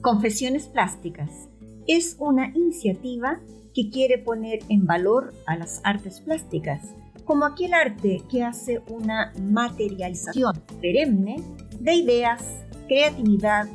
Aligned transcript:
Confesiones 0.00 0.66
Plásticas 0.66 1.50
es 1.86 2.16
una 2.18 2.48
iniciativa 2.54 3.38
que 3.74 3.90
quiere 3.90 4.16
poner 4.16 4.60
en 4.70 4.86
valor 4.86 5.34
a 5.46 5.56
las 5.56 5.82
artes 5.84 6.20
plásticas 6.20 6.80
como 7.26 7.44
aquel 7.44 7.74
arte 7.74 8.22
que 8.30 8.42
hace 8.42 8.80
una 8.88 9.34
materialización 9.42 10.54
perenne 10.80 11.42
de 11.80 11.94
ideas, 11.94 12.42
creatividad, 12.88 13.68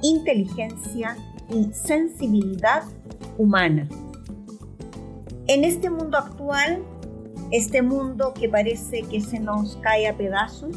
inteligencia 0.00 1.16
y 1.50 1.72
sensibilidad 1.72 2.84
humana. 3.36 3.88
En 5.48 5.64
este 5.64 5.90
mundo 5.90 6.18
actual, 6.18 6.84
este 7.50 7.82
mundo 7.82 8.32
que 8.32 8.48
parece 8.48 9.02
que 9.02 9.20
se 9.20 9.40
nos 9.40 9.74
cae 9.78 10.06
a 10.06 10.16
pedazos, 10.16 10.76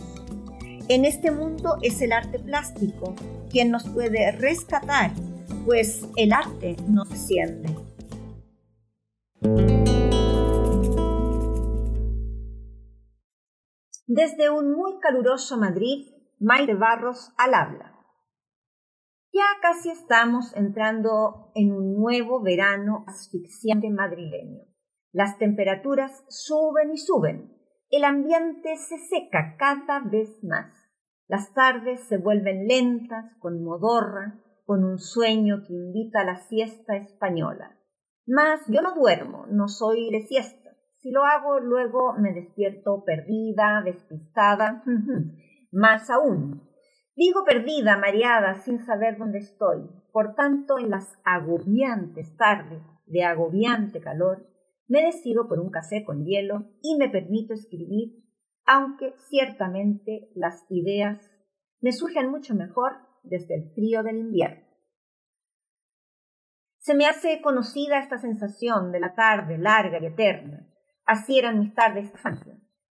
en 0.90 1.06
este 1.06 1.32
mundo 1.32 1.78
es 1.82 2.02
el 2.02 2.12
arte 2.12 2.40
plástico 2.40 3.16
quien 3.50 3.72
nos 3.72 3.88
puede 3.90 4.32
rescatar, 4.32 5.12
pues 5.66 6.08
el 6.16 6.34
arte 6.34 6.76
nos 6.88 7.10
desciende. 7.10 7.70
Desde 14.06 14.50
un 14.50 14.72
muy 14.72 15.00
caluroso 15.00 15.58
Madrid, 15.58 16.08
Maite 16.40 16.76
Barros 16.76 17.34
al 17.38 17.54
habla. 17.54 17.94
Ya 19.34 19.46
casi 19.62 19.90
estamos 19.90 20.56
entrando 20.56 21.52
en 21.54 21.72
un 21.72 21.96
nuevo 21.96 22.42
verano 22.42 23.04
asfixiante 23.08 23.90
madrileño. 23.90 24.64
Las 25.12 25.38
temperaturas 25.38 26.24
suben 26.30 26.94
y 26.94 26.98
suben. 26.98 27.54
El 27.90 28.04
ambiente 28.04 28.76
se 28.78 28.98
seca 28.98 29.56
cada 29.58 30.00
vez 30.00 30.44
más. 30.44 30.77
Las 31.28 31.54
tardes 31.54 32.02
se 32.08 32.18
vuelven 32.18 32.68
lentas, 32.68 33.36
con 33.40 33.64
modorra, 33.64 34.42
con 34.66 34.84
un 34.84 35.00
sueño 35.00 35.64
que 35.66 35.74
invita 35.74 36.22
a 36.22 36.26
la 36.26 36.38
siesta 36.38 36.96
española. 36.96 37.78
Mas 38.26 38.62
yo 38.68 38.82
no 38.82 38.94
duermo, 38.96 39.46
no 39.50 39.68
soy 39.68 40.10
de 40.12 40.22
siesta. 40.22 40.72
Si 40.98 41.12
lo 41.12 41.24
hago, 41.24 41.60
luego 41.60 42.14
me 42.18 42.34
despierto 42.34 43.04
perdida, 43.06 43.82
despistada. 43.84 44.84
Más 45.72 46.10
aún, 46.10 46.68
Digo 47.18 47.44
perdida, 47.46 47.98
mareada, 47.98 48.54
sin 48.62 48.78
saber 48.78 49.18
dónde 49.18 49.40
estoy. 49.40 49.90
Por 50.12 50.36
tanto, 50.36 50.78
en 50.78 50.92
las 50.92 51.18
agobiantes 51.26 52.38
tardes 52.38 52.84
de 53.08 53.24
agobiante 53.24 54.00
calor, 54.00 54.46
me 54.88 55.02
decido 55.02 55.48
por 55.48 55.60
un 55.60 55.72
café 55.72 56.06
con 56.06 56.26
hielo 56.26 56.70
y 56.84 56.96
me 56.96 57.10
permito 57.10 57.56
escribir, 57.56 58.24
aunque 58.68 59.16
ciertamente 59.30 60.30
las 60.36 60.66
ideas 60.70 61.32
me 61.80 61.94
surgen 61.94 62.30
mucho 62.30 62.54
mejor 62.54 62.98
desde 63.24 63.56
el 63.56 63.72
frío 63.74 64.04
del 64.04 64.18
invierno. 64.18 64.68
Se 66.80 66.94
me 66.94 67.08
hace 67.08 67.42
conocida 67.42 68.00
esta 68.00 68.18
sensación 68.18 68.92
de 68.92 69.00
la 69.00 69.16
tarde 69.16 69.58
larga 69.58 70.00
y 70.02 70.06
eterna. 70.06 70.68
Así 71.06 71.40
eran 71.40 71.60
mis 71.60 71.74
tardes 71.74 72.12
de 72.12 72.20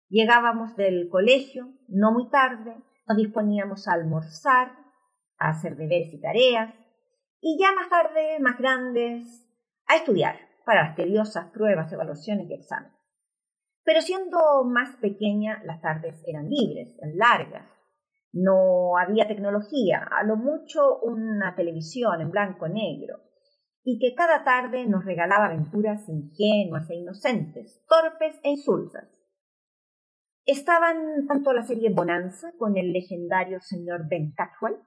Llegábamos 0.08 0.76
del 0.76 1.10
colegio, 1.10 1.74
no 1.90 2.12
muy 2.14 2.30
tarde, 2.30 2.76
nos 3.08 3.18
disponíamos 3.18 3.88
a 3.88 3.94
almorzar, 3.94 4.72
a 5.38 5.50
hacer 5.50 5.76
deberes 5.76 6.14
y 6.14 6.22
tareas, 6.22 6.74
y 7.42 7.58
ya 7.60 7.74
más 7.74 7.90
tarde, 7.90 8.40
más 8.40 8.58
grandes, 8.58 9.46
a 9.88 9.96
estudiar 9.98 10.38
para 10.66 10.86
las 10.86 10.96
tediosas 10.96 11.52
pruebas, 11.52 11.92
evaluaciones 11.92 12.50
y 12.50 12.54
exámenes. 12.54 13.05
Pero 13.86 14.02
siendo 14.02 14.66
más 14.66 14.96
pequeña, 14.98 15.62
las 15.64 15.80
tardes 15.80 16.22
eran 16.26 16.50
libres, 16.50 16.98
largas. 17.14 17.70
No 18.34 18.98
había 18.98 19.28
tecnología, 19.28 20.10
a 20.12 20.24
lo 20.24 20.36
mucho 20.36 21.00
una 21.04 21.56
televisión 21.56 22.20
en 22.20 22.32
blanco 22.32 22.68
negro, 22.68 23.20
y 23.84 24.00
que 24.00 24.16
cada 24.16 24.44
tarde 24.44 24.88
nos 24.88 25.06
regalaba 25.06 25.46
aventuras 25.46 26.10
ingenuas 26.10 26.90
e 26.90 26.96
inocentes, 26.96 27.86
torpes 27.88 28.40
e 28.44 28.50
insulsas. 28.50 29.08
Estaban 30.46 31.28
tanto 31.28 31.54
la 31.54 31.64
serie 31.64 31.92
Bonanza 31.94 32.54
con 32.58 32.78
el 32.78 32.92
legendario 32.92 33.62
señor 33.62 34.08
Ben 34.10 34.34
Catwell, 34.36 34.80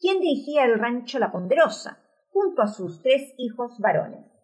quien 0.00 0.18
dirigía 0.18 0.64
el 0.64 0.78
rancho 0.78 1.18
La 1.18 1.30
Ponderosa, 1.30 2.02
junto 2.30 2.62
a 2.62 2.68
sus 2.68 3.02
tres 3.02 3.34
hijos 3.36 3.78
varones. 3.78 4.39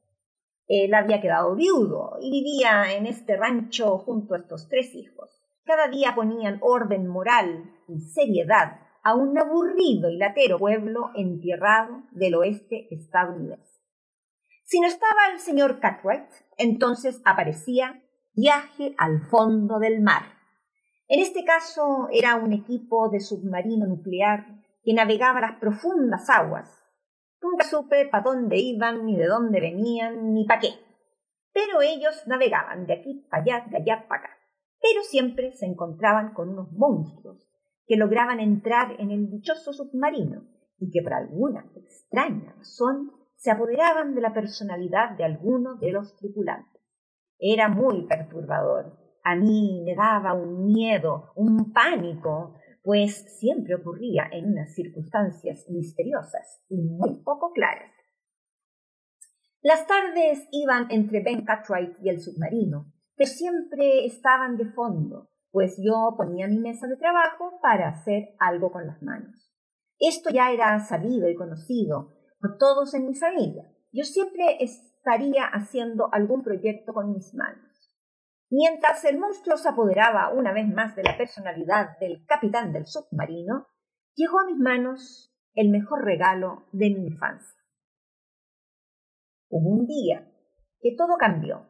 Él 0.69 0.95
había 0.95 1.21
quedado 1.21 1.55
viudo 1.55 2.19
y 2.21 2.31
vivía 2.31 2.95
en 2.95 3.07
este 3.07 3.37
rancho 3.37 3.99
junto 3.99 4.35
a 4.35 4.39
estos 4.39 4.69
tres 4.69 4.95
hijos. 4.95 5.31
Cada 5.65 5.89
día 5.89 6.15
ponían 6.15 6.59
orden 6.63 7.07
moral 7.07 7.71
y 7.89 8.01
seriedad 8.01 8.81
a 9.03 9.15
un 9.15 9.39
aburrido 9.39 10.11
y 10.11 10.17
latero 10.17 10.59
pueblo 10.59 11.11
entierrado 11.15 12.03
del 12.11 12.35
oeste 12.35 12.89
estadounidense. 12.95 13.81
Si 14.65 14.81
no 14.81 14.87
estaba 14.87 15.29
el 15.33 15.39
señor 15.39 15.79
Cartwright, 15.81 16.31
entonces 16.59 17.21
aparecía 17.25 18.03
Viaje 18.35 18.95
al 18.99 19.23
fondo 19.31 19.79
del 19.79 20.03
mar 20.03 20.37
en 21.09 21.21
este 21.21 21.45
caso 21.45 22.09
era 22.11 22.35
un 22.35 22.53
equipo 22.53 23.09
de 23.09 23.21
submarino 23.21 23.87
nuclear 23.87 24.45
que 24.83 24.93
navegaba 24.93 25.41
las 25.41 25.59
profundas 25.61 26.29
aguas. 26.29 26.76
Nunca 27.47 27.65
supe 27.65 28.07
para 28.07 28.25
dónde 28.25 28.57
iban, 28.59 29.07
ni 29.07 29.17
de 29.17 29.27
dónde 29.27 29.61
venían, 29.61 30.33
ni 30.33 30.45
para 30.45 30.61
qué. 30.61 30.69
Pero 31.53 31.81
ellos 31.81 32.23
navegaban 32.27 32.87
de 32.87 32.95
aquí 32.95 33.27
para 33.31 33.43
allá, 33.43 33.67
de 33.71 33.77
allá 33.77 34.07
para 34.09 34.21
acá. 34.23 34.31
Pero 34.81 35.03
siempre 35.03 35.53
se 35.53 35.67
encontraban 35.67 36.35
con 36.35 36.51
unos 36.51 36.73
monstruos 36.73 37.49
que 37.87 37.97
lograban 37.97 38.41
entrar 38.41 38.97
en 38.99 39.11
el 39.11 39.31
dichoso 39.31 39.73
submarino 39.73 40.43
y 40.79 40.91
que 40.91 41.03
por 41.03 41.15
alguna 41.15 41.65
extraña 41.77 42.55
razón 42.59 43.13
se 43.37 43.51
apoderaban 43.51 44.15
de 44.15 44.21
la 44.21 44.35
personalidad 44.35 45.11
de 45.17 45.25
alguno 45.25 45.77
de 45.77 45.93
los 45.93 46.17
tripulantes. 46.17 46.83
Era 47.39 47.69
muy 47.69 48.07
perturbador 48.07 49.07
a 49.29 49.35
mí 49.35 49.83
me 49.85 49.97
daba 49.97 50.35
un 50.35 50.67
miedo, 50.67 51.33
un 51.35 51.73
pánico, 51.73 52.55
pues 52.87 53.37
siempre 53.41 53.75
ocurría 53.75 54.29
en 54.31 54.53
unas 54.53 54.73
circunstancias 54.73 55.69
misteriosas 55.69 56.63
y 56.69 56.77
muy 56.77 57.21
poco 57.25 57.51
claras. 57.53 57.91
Las 59.61 59.89
tardes 59.89 60.47
iban 60.53 60.87
entre 60.91 61.21
Ben 61.21 61.45
Cartwright 61.45 61.97
y 62.01 62.11
el 62.11 62.21
submarino, 62.21 62.93
pero 63.17 63.29
siempre 63.29 64.07
estaban 64.07 64.57
de 64.57 64.67
fondo, 64.67 65.31
pues 65.51 65.83
yo 65.85 66.15
ponía 66.17 66.47
mi 66.47 66.61
mesa 66.61 66.87
de 66.87 66.97
trabajo 66.97 67.59
para 67.61 67.89
hacer 67.89 68.37
algo 68.39 68.71
con 68.71 68.87
las 68.87 69.03
manos. 69.03 69.53
Esto 69.99 70.31
ya 70.31 70.53
era 70.53 70.79
sabido 70.79 71.29
y 71.29 71.35
conocido 71.35 72.15
por 72.39 72.57
todos 72.57 72.95
en 72.95 73.09
mi 73.09 73.17
familia. 73.17 73.65
Yo 73.91 74.05
siempre 74.05 74.59
estaría 74.61 75.45
haciendo 75.47 76.09
algún 76.13 76.45
proyecto 76.45 76.95
con 76.95 77.13
mis 77.13 77.35
manos. 77.35 77.66
Mientras 78.51 79.05
el 79.05 79.19
monstruo 79.19 79.57
se 79.57 79.69
apoderaba 79.69 80.31
una 80.31 80.53
vez 80.53 80.69
más 80.69 80.95
de 80.95 81.03
la 81.03 81.17
personalidad 81.17 81.99
del 81.99 82.25
capitán 82.27 82.73
del 82.73 82.87
submarino, 82.87 83.67
llegó 84.15 84.41
a 84.41 84.47
mis 84.47 84.59
manos 84.59 85.33
el 85.55 85.71
mejor 85.71 86.05
regalo 86.05 86.67
de 86.73 86.91
mi 86.91 87.07
infancia. 87.09 87.61
Hubo 89.49 89.69
un 89.69 89.87
día 89.87 90.31
que 90.81 90.95
todo 90.97 91.17
cambió. 91.19 91.69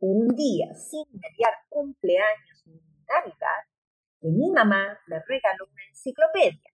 un 0.00 0.28
día 0.28 0.72
sin 0.74 1.04
mediar 1.10 1.54
cumpleaños 1.68 2.62
ni 2.66 2.80
Navidad 3.08 3.66
que 4.20 4.28
mi 4.28 4.50
mamá 4.52 4.98
me 5.08 5.18
regaló 5.26 5.64
una 5.64 5.82
enciclopedia. 5.88 6.70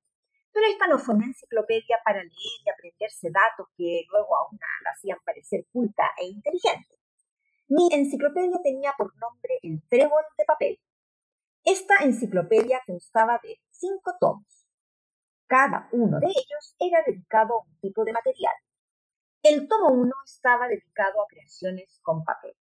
Pero 0.53 0.67
esta 0.67 0.87
no 0.87 0.99
fue 0.99 1.15
una 1.15 1.27
enciclopedia 1.27 1.97
para 2.05 2.19
leer 2.23 2.59
y 2.65 2.71
aprenderse 2.71 3.31
datos 3.31 3.73
que 3.77 4.05
luego 4.11 4.37
a 4.37 4.47
una 4.51 4.67
la 4.85 4.91
hacían 4.91 5.19
parecer 5.25 5.67
culta 5.73 6.11
e 6.19 6.27
inteligente. 6.27 6.97
Mi 7.69 7.89
enciclopedia 7.93 8.61
tenía 8.63 8.93
por 8.97 9.17
nombre 9.17 9.59
El 9.63 9.83
Trébol 9.89 10.23
de 10.37 10.45
Papel. 10.45 10.81
Esta 11.65 12.05
enciclopedia 12.05 12.83
constaba 12.87 13.41
de 13.43 13.59
cinco 13.71 14.15
tomos. 14.21 14.67
Cada 15.47 15.89
uno 15.93 16.21
de 16.21 16.27
ellos 16.27 16.77
era 16.79 17.03
dedicado 17.07 17.55
a 17.55 17.65
un 17.65 17.79
tipo 17.81 18.05
de 18.05 18.13
material. 18.13 18.55
El 19.43 19.67
tomo 19.67 19.93
1 19.93 20.13
estaba 20.25 20.69
dedicado 20.69 21.23
a 21.23 21.27
creaciones 21.29 22.01
con 22.03 22.25
papel. 22.25 22.55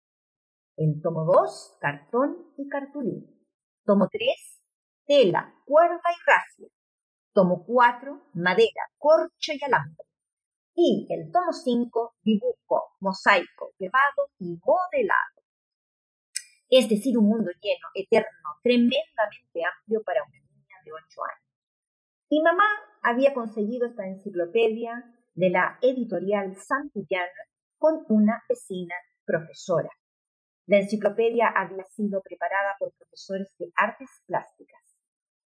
El 0.76 1.00
tomo 1.00 1.24
2, 1.24 1.78
cartón 1.80 2.52
y 2.56 2.68
cartulina. 2.68 3.26
Tomo 3.84 4.08
3, 4.08 4.62
tela, 5.06 5.54
cuerda 5.64 5.96
y 5.96 6.30
rafia. 6.30 6.68
Tomo 7.32 7.64
4, 7.64 8.30
madera, 8.34 8.82
corcho 8.98 9.52
y 9.52 9.64
alambre 9.64 10.04
y 10.74 11.06
el 11.10 11.30
tomo 11.30 11.52
5, 11.52 12.14
dibujo, 12.22 12.94
mosaico, 13.00 13.74
grabado 13.78 14.30
y 14.38 14.58
modelado. 14.64 15.42
Es 16.68 16.88
decir, 16.88 17.18
un 17.18 17.26
mundo 17.26 17.50
lleno, 17.60 17.88
eterno, 17.94 18.56
tremendamente 18.62 19.60
amplio 19.64 20.02
para 20.02 20.22
una 20.22 20.38
niña 20.38 20.76
de 20.84 20.92
8 20.92 21.00
años. 21.24 21.42
Mi 22.30 22.40
mamá 22.42 22.64
había 23.02 23.34
conseguido 23.34 23.86
esta 23.86 24.06
enciclopedia 24.06 25.04
de 25.34 25.50
la 25.50 25.78
editorial 25.82 26.56
Santillana 26.56 27.28
con 27.76 28.04
una 28.08 28.42
vecina 28.48 28.94
profesora. 29.24 29.90
La 30.66 30.78
enciclopedia 30.78 31.48
había 31.48 31.84
sido 31.84 32.22
preparada 32.22 32.76
por 32.78 32.92
profesores 32.94 33.54
de 33.58 33.70
artes 33.76 34.08
plásticas. 34.26 34.80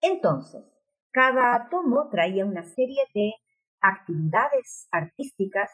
Entonces, 0.01 0.63
cada 1.11 1.67
tomo 1.69 2.09
traía 2.09 2.45
una 2.45 2.63
serie 2.63 3.03
de 3.13 3.33
actividades 3.81 4.87
artísticas 4.91 5.71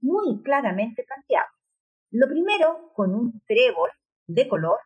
muy 0.00 0.42
claramente 0.42 1.04
planteadas. 1.04 1.50
Lo 2.10 2.26
primero, 2.26 2.90
con 2.94 3.14
un 3.14 3.40
trébol 3.46 3.90
de 4.26 4.48
color, 4.48 4.78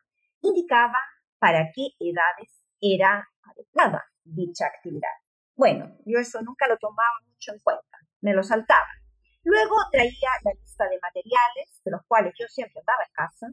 indicaba 0.43 0.99
para 1.39 1.71
qué 1.73 1.89
edades 1.99 2.65
era 2.81 3.27
adecuada 3.43 4.05
dicha 4.25 4.67
actividad. 4.67 5.15
Bueno, 5.57 5.97
yo 6.05 6.19
eso 6.19 6.43
nunca 6.43 6.67
lo 6.69 6.77
tomaba 6.79 7.21
mucho 7.27 7.53
en 7.53 7.61
cuenta, 7.61 7.99
me 8.21 8.35
lo 8.35 8.43
saltaba. 8.43 8.89
Luego 9.45 9.77
traía 9.93 10.31
la 10.43 10.53
lista 10.59 10.89
de 10.89 10.99
materiales, 11.01 11.81
de 11.85 11.91
los 11.91 12.01
cuales 12.09 12.35
yo 12.39 12.47
siempre 12.49 12.81
andaba 12.81 13.05
en 13.05 13.13
casa, 13.13 13.47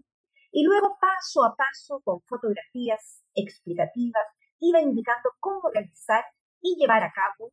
y 0.51 0.63
luego 0.63 0.97
paso 0.99 1.45
a 1.45 1.55
paso, 1.55 2.01
con 2.03 2.21
fotografías 2.23 3.23
explicativas, 3.35 4.23
iba 4.59 4.81
indicando 4.81 5.31
cómo 5.39 5.69
realizar 5.73 6.25
y 6.61 6.75
llevar 6.77 7.03
a 7.03 7.11
cabo, 7.11 7.51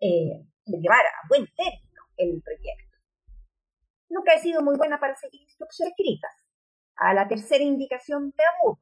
eh, 0.00 0.46
llevar 0.66 1.04
a 1.04 1.28
buen 1.28 1.46
término 1.56 2.02
el 2.16 2.42
proyecto. 2.42 2.96
Nunca 4.08 4.34
he 4.34 4.40
sido 4.40 4.62
muy 4.62 4.76
buena 4.76 4.98
para 4.98 5.14
seguir 5.16 5.42
instrucciones 5.42 5.92
escritas. 5.96 6.32
A 6.96 7.14
la 7.14 7.28
tercera 7.28 7.62
indicación 7.62 8.32
me 8.36 8.44
aburro 8.44 8.80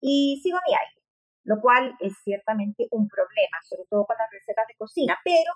y 0.00 0.40
sigo 0.42 0.58
mi 0.66 0.74
aire 0.74 0.98
lo 1.48 1.62
cual 1.62 1.96
es 2.00 2.12
ciertamente 2.24 2.86
un 2.90 3.08
problema, 3.08 3.56
sobre 3.64 3.84
todo 3.88 4.04
con 4.04 4.16
las 4.18 4.30
recetas 4.30 4.66
de 4.68 4.74
cocina, 4.76 5.18
pero 5.24 5.50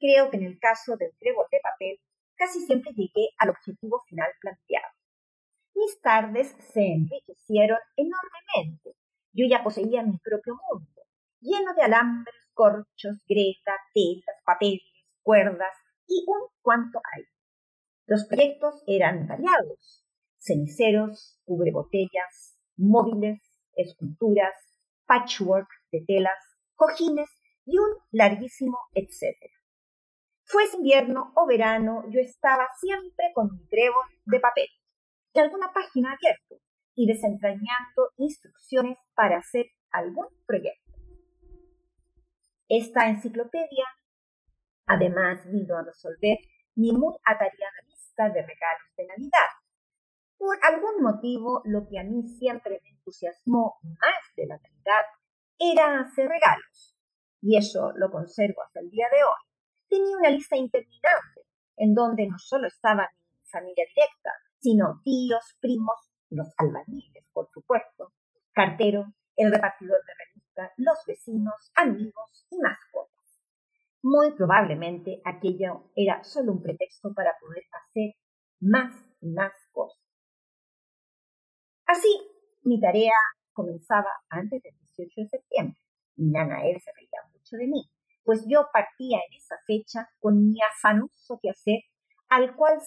creo 0.00 0.30
que 0.30 0.36
en 0.36 0.42
el 0.42 0.58
caso 0.58 0.96
del 0.96 1.16
trébol 1.16 1.46
de 1.52 1.60
papel 1.62 2.00
casi 2.34 2.60
siempre 2.66 2.90
llegué 2.92 3.30
al 3.38 3.50
objetivo 3.50 4.00
final 4.08 4.28
planteado. 4.40 4.88
Mis 5.76 6.00
tardes 6.00 6.56
se 6.72 6.84
enriquecieron 6.84 7.78
enormemente. 7.94 8.96
Yo 9.32 9.46
ya 9.48 9.62
poseía 9.62 10.02
mi 10.02 10.18
propio 10.18 10.58
mundo, 10.68 11.02
lleno 11.40 11.72
de 11.74 11.82
alambres, 11.82 12.47
corchos, 12.58 13.22
greta, 13.28 13.72
telas, 13.94 14.42
papeles, 14.44 14.82
cuerdas 15.22 15.76
y 16.08 16.24
un 16.26 16.48
cuanto 16.60 16.98
hay. 17.14 17.22
Los 18.06 18.26
proyectos 18.26 18.82
eran 18.88 19.28
variados, 19.28 20.04
ceniceros, 20.38 21.38
cubrebotellas, 21.44 22.58
móviles, 22.76 23.40
esculturas, 23.76 24.54
patchwork 25.06 25.68
de 25.92 26.02
telas, 26.04 26.38
cojines 26.74 27.30
y 27.64 27.78
un 27.78 27.90
larguísimo 28.10 28.78
etcétera. 28.92 29.54
Fuese 30.44 30.78
invierno 30.78 31.32
o 31.36 31.46
verano, 31.46 32.02
yo 32.10 32.18
estaba 32.20 32.66
siempre 32.80 33.26
con 33.34 33.50
mi 33.52 33.68
trébol 33.68 34.06
de 34.24 34.40
papel 34.40 34.68
y 35.32 35.38
alguna 35.38 35.70
página 35.72 36.12
abierta 36.12 36.56
y 36.96 37.06
desentrañando 37.06 38.10
instrucciones 38.16 38.98
para 39.14 39.38
hacer 39.38 39.66
algún 39.92 40.26
proyecto. 40.44 40.87
Esta 42.68 43.08
enciclopedia 43.08 43.86
además 44.86 45.40
vino 45.50 45.78
a 45.78 45.82
resolver 45.82 46.36
mi 46.74 46.92
muy 46.92 47.14
atareada 47.24 47.80
lista 47.86 48.28
de 48.28 48.42
regalos 48.42 48.90
de 48.94 49.06
Navidad. 49.06 49.50
Por 50.36 50.58
algún 50.62 51.02
motivo, 51.02 51.62
lo 51.64 51.88
que 51.88 51.98
a 51.98 52.04
mí 52.04 52.28
siempre 52.38 52.78
me 52.82 52.90
entusiasmó 52.90 53.78
más 53.82 54.20
de 54.36 54.46
la 54.46 54.58
Navidad 54.58 55.04
era 55.58 56.00
hacer 56.00 56.28
regalos. 56.28 56.94
Y 57.40 57.56
eso 57.56 57.92
lo 57.96 58.10
conservo 58.10 58.62
hasta 58.62 58.80
el 58.80 58.90
día 58.90 59.06
de 59.10 59.24
hoy. 59.24 59.42
Tenía 59.88 60.18
una 60.18 60.30
lista 60.30 60.56
interminable, 60.56 61.42
en 61.76 61.94
donde 61.94 62.26
no 62.26 62.38
solo 62.38 62.68
estaba 62.68 63.08
mi 63.40 63.48
familia 63.50 63.84
directa, 63.94 64.30
sino 64.58 65.00
tíos, 65.02 65.56
primos, 65.60 66.12
los 66.28 66.52
albañiles, 66.58 67.24
por 67.32 67.48
supuesto, 67.50 68.12
cartero, 68.52 69.06
el 69.36 69.50
repartidor 69.50 70.04
de 70.04 70.12
los 70.76 70.98
vecinos, 71.06 71.70
amigos 71.74 72.46
y 72.50 72.58
mascotas. 72.58 73.40
Muy 74.02 74.32
probablemente 74.32 75.20
aquello 75.24 75.90
era 75.94 76.22
solo 76.24 76.52
un 76.52 76.62
pretexto 76.62 77.12
para 77.14 77.32
poder 77.40 77.64
hacer 77.72 78.14
más 78.60 78.94
y 79.20 79.28
más 79.28 79.52
cosas. 79.72 80.02
Así, 81.86 82.08
mi 82.62 82.80
tarea 82.80 83.14
comenzaba 83.52 84.10
antes 84.28 84.62
del 84.62 84.74
18 84.96 85.22
de 85.22 85.28
septiembre. 85.28 85.80
Mi 86.16 86.30
nana 86.30 86.66
él 86.66 86.80
se 86.80 86.92
reía 86.92 87.20
mucho 87.32 87.56
de 87.56 87.66
mí, 87.66 87.90
pues 88.24 88.44
yo 88.46 88.68
partía 88.72 89.18
en 89.18 89.36
esa 89.36 89.56
fecha 89.66 90.08
con 90.20 90.48
mi 90.48 90.60
afanoso 90.60 91.38
quehacer, 91.40 91.80
al 92.28 92.54
cual 92.54 92.78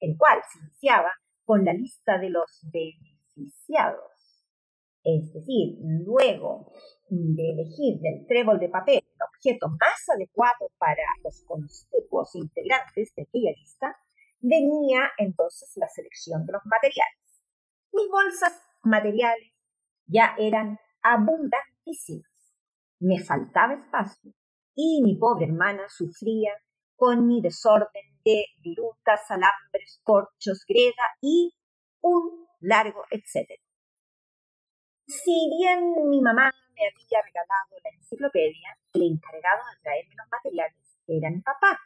el 0.00 0.16
cual 0.16 0.40
iniciaba 0.62 1.10
con 1.44 1.64
la 1.64 1.72
lista 1.72 2.18
de 2.18 2.30
los 2.30 2.60
beneficiados. 2.72 4.44
Es 5.02 5.32
decir, 5.32 5.78
luego 5.80 6.72
de 7.08 7.50
elegir 7.50 8.00
del 8.00 8.26
trébol 8.26 8.58
de 8.58 8.68
papel 8.68 9.02
el 9.04 9.22
objeto 9.22 9.68
más 9.68 10.08
adecuado 10.14 10.70
para 10.78 11.02
los 11.22 11.42
conspicuos 11.44 12.34
integrantes 12.34 13.14
de 13.14 13.22
aquella 13.22 13.52
lista, 13.56 13.96
venía 14.40 15.10
entonces 15.18 15.70
la 15.76 15.88
selección 15.88 16.44
de 16.46 16.52
los 16.52 16.62
materiales. 16.64 17.42
Mis 17.92 18.10
bolsas 18.10 18.60
materiales 18.82 19.52
ya 20.06 20.34
eran 20.38 20.78
abundantísimas. 21.02 22.30
Me 22.98 23.22
faltaba 23.22 23.74
espacio 23.74 24.32
y 24.74 25.02
mi 25.02 25.16
pobre 25.16 25.46
hermana 25.46 25.88
sufría 25.88 26.52
con 26.96 27.26
mi 27.26 27.40
desorden 27.40 28.04
de 28.24 28.46
virutas, 28.62 29.30
alambres, 29.30 30.00
corchos, 30.02 30.64
greda 30.66 31.04
y 31.20 31.54
un 32.00 32.46
largo 32.60 33.02
etcétera. 33.10 33.65
Si 35.06 35.48
bien 35.56 36.08
mi 36.08 36.20
mamá 36.20 36.52
me 36.74 36.82
había 36.82 37.22
regalado 37.22 37.78
la 37.84 37.90
enciclopedia, 37.90 38.76
el 38.94 39.02
encargado 39.02 39.62
de 39.70 39.80
traerme 39.80 40.14
los 40.16 40.28
materiales 40.28 40.98
era 41.06 41.30
mi 41.30 41.40
papá. 41.42 41.78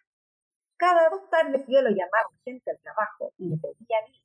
Cada 0.78 1.10
dos 1.10 1.28
tardes 1.28 1.66
yo 1.68 1.82
lo 1.82 1.90
llamaba 1.90 2.30
urgente 2.32 2.70
al 2.70 2.80
trabajo 2.80 3.32
y 3.36 3.50
le 3.50 3.56
pedía 3.58 3.98
mi 4.08 4.20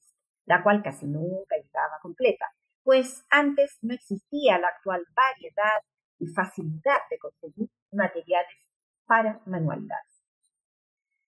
la 0.46 0.64
cual 0.64 0.84
casi 0.84 1.08
nunca 1.08 1.58
llegaba 1.58 2.00
completa, 2.02 2.46
pues 2.84 3.26
antes 3.30 3.80
no 3.82 3.94
existía 3.94 4.60
la 4.60 4.68
actual 4.68 5.04
variedad 5.16 5.82
y 6.20 6.28
facilidad 6.28 7.00
de 7.10 7.18
conseguir 7.18 7.70
materiales 7.92 8.64
para 9.06 9.42
manualidades. 9.46 10.22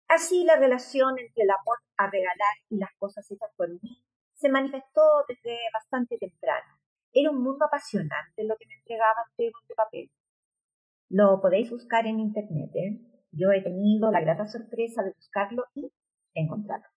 Así 0.07 0.45
la 0.45 0.55
relación 0.55 1.19
entre 1.19 1.43
el 1.43 1.49
amor 1.49 1.79
a 1.97 2.09
regalar 2.09 2.55
y 2.69 2.77
las 2.77 2.93
cosas 2.97 3.29
hechas 3.29 3.49
por 3.57 3.69
mí 3.69 4.05
se 4.35 4.49
manifestó 4.49 5.01
desde 5.27 5.57
bastante 5.73 6.17
temprano. 6.17 6.77
Era 7.13 7.31
un 7.31 7.41
mundo 7.41 7.65
apasionante 7.65 8.43
lo 8.43 8.55
que 8.57 8.67
me 8.67 8.75
entregaba 8.75 9.25
el 9.37 9.51
de 9.67 9.75
papel. 9.75 10.11
Lo 11.09 11.39
podéis 11.41 11.69
buscar 11.69 12.05
en 12.05 12.19
internet. 12.19 12.71
¿eh? 12.75 12.99
Yo 13.31 13.51
he 13.51 13.61
tenido 13.61 14.11
la 14.11 14.21
grata 14.21 14.47
sorpresa 14.47 15.03
de 15.03 15.11
buscarlo 15.11 15.65
y 15.73 15.91
encontrarlo. 16.33 16.87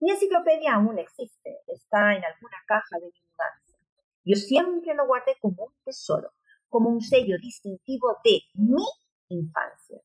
Mi 0.00 0.10
enciclopedia 0.10 0.74
aún 0.74 0.98
existe, 0.98 1.60
está 1.68 2.16
en 2.16 2.24
alguna 2.24 2.58
caja 2.66 2.98
de 2.98 3.06
mi 3.06 3.20
mudanza. 3.30 3.78
Yo 4.24 4.34
siempre 4.36 4.94
lo 4.94 5.06
guardé 5.06 5.36
como 5.40 5.64
un 5.64 5.74
tesoro, 5.84 6.32
como 6.68 6.90
un 6.90 7.00
sello 7.00 7.36
distintivo 7.40 8.16
de 8.24 8.40
mi 8.54 8.82
infancia. 9.28 10.00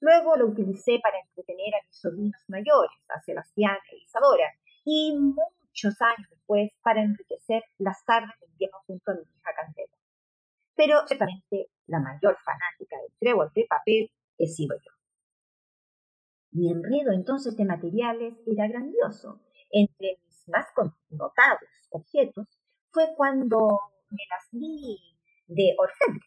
Luego 0.00 0.34
lo 0.36 0.46
utilicé 0.46 0.98
para 1.02 1.20
entretener 1.20 1.74
a 1.74 1.86
mis 1.86 2.00
sobrinos 2.00 2.42
mayores, 2.48 2.98
a 3.08 3.20
Sebastián 3.20 3.76
e 3.92 3.98
Isadora, 3.98 4.50
y 4.84 5.16
muchos 5.16 6.00
años 6.00 6.39
después 6.50 6.70
para 6.82 7.02
enriquecer 7.02 7.62
las 7.78 8.04
tardes 8.04 8.38
de 8.40 8.46
invierno 8.46 8.78
junto 8.86 9.10
a 9.10 9.14
mi 9.14 9.20
hija 9.20 9.50
Candela. 9.56 9.92
Pero 10.74 11.06
ciertamente 11.06 11.70
la 11.86 12.00
mayor 12.00 12.36
fanática 12.44 12.96
del 12.96 13.12
trébol 13.18 13.50
de 13.54 13.66
papel 13.68 14.10
he 14.38 14.46
sido 14.46 14.76
yo. 14.76 14.92
Mi 16.52 16.70
enredo 16.70 17.12
entonces 17.12 17.56
de 17.56 17.64
materiales 17.64 18.34
era 18.46 18.66
grandioso. 18.66 19.40
Entre 19.70 20.18
mis 20.24 20.48
más 20.48 20.66
connotados 20.74 21.70
objetos 21.90 22.46
fue 22.88 23.14
cuando 23.16 23.68
me 24.10 24.22
las 24.28 24.48
vi 24.50 24.98
de 25.46 25.74
orfebre. 25.78 26.26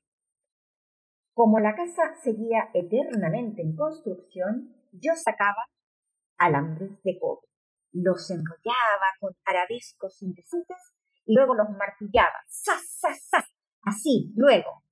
Como 1.34 1.60
la 1.60 1.76
casa 1.76 2.16
seguía 2.24 2.70
eternamente 2.74 3.62
en 3.62 3.76
construcción, 3.76 4.76
yo 4.92 5.14
sacaba 5.16 5.66
alambres 6.38 6.92
de 7.04 7.20
cobre, 7.20 7.48
los 7.94 8.30
enrollaba 8.32 9.08
con 9.20 9.34
arabescos 9.46 10.22
indecentes 10.22 10.78
y 11.26 11.36
luego 11.36 11.56
los 11.56 11.70
martillaba, 11.70 12.44
¡sa, 12.48 12.74
sa, 12.78 13.14
sa! 13.14 13.46
Así, 13.84 14.34
luego, 14.36 14.84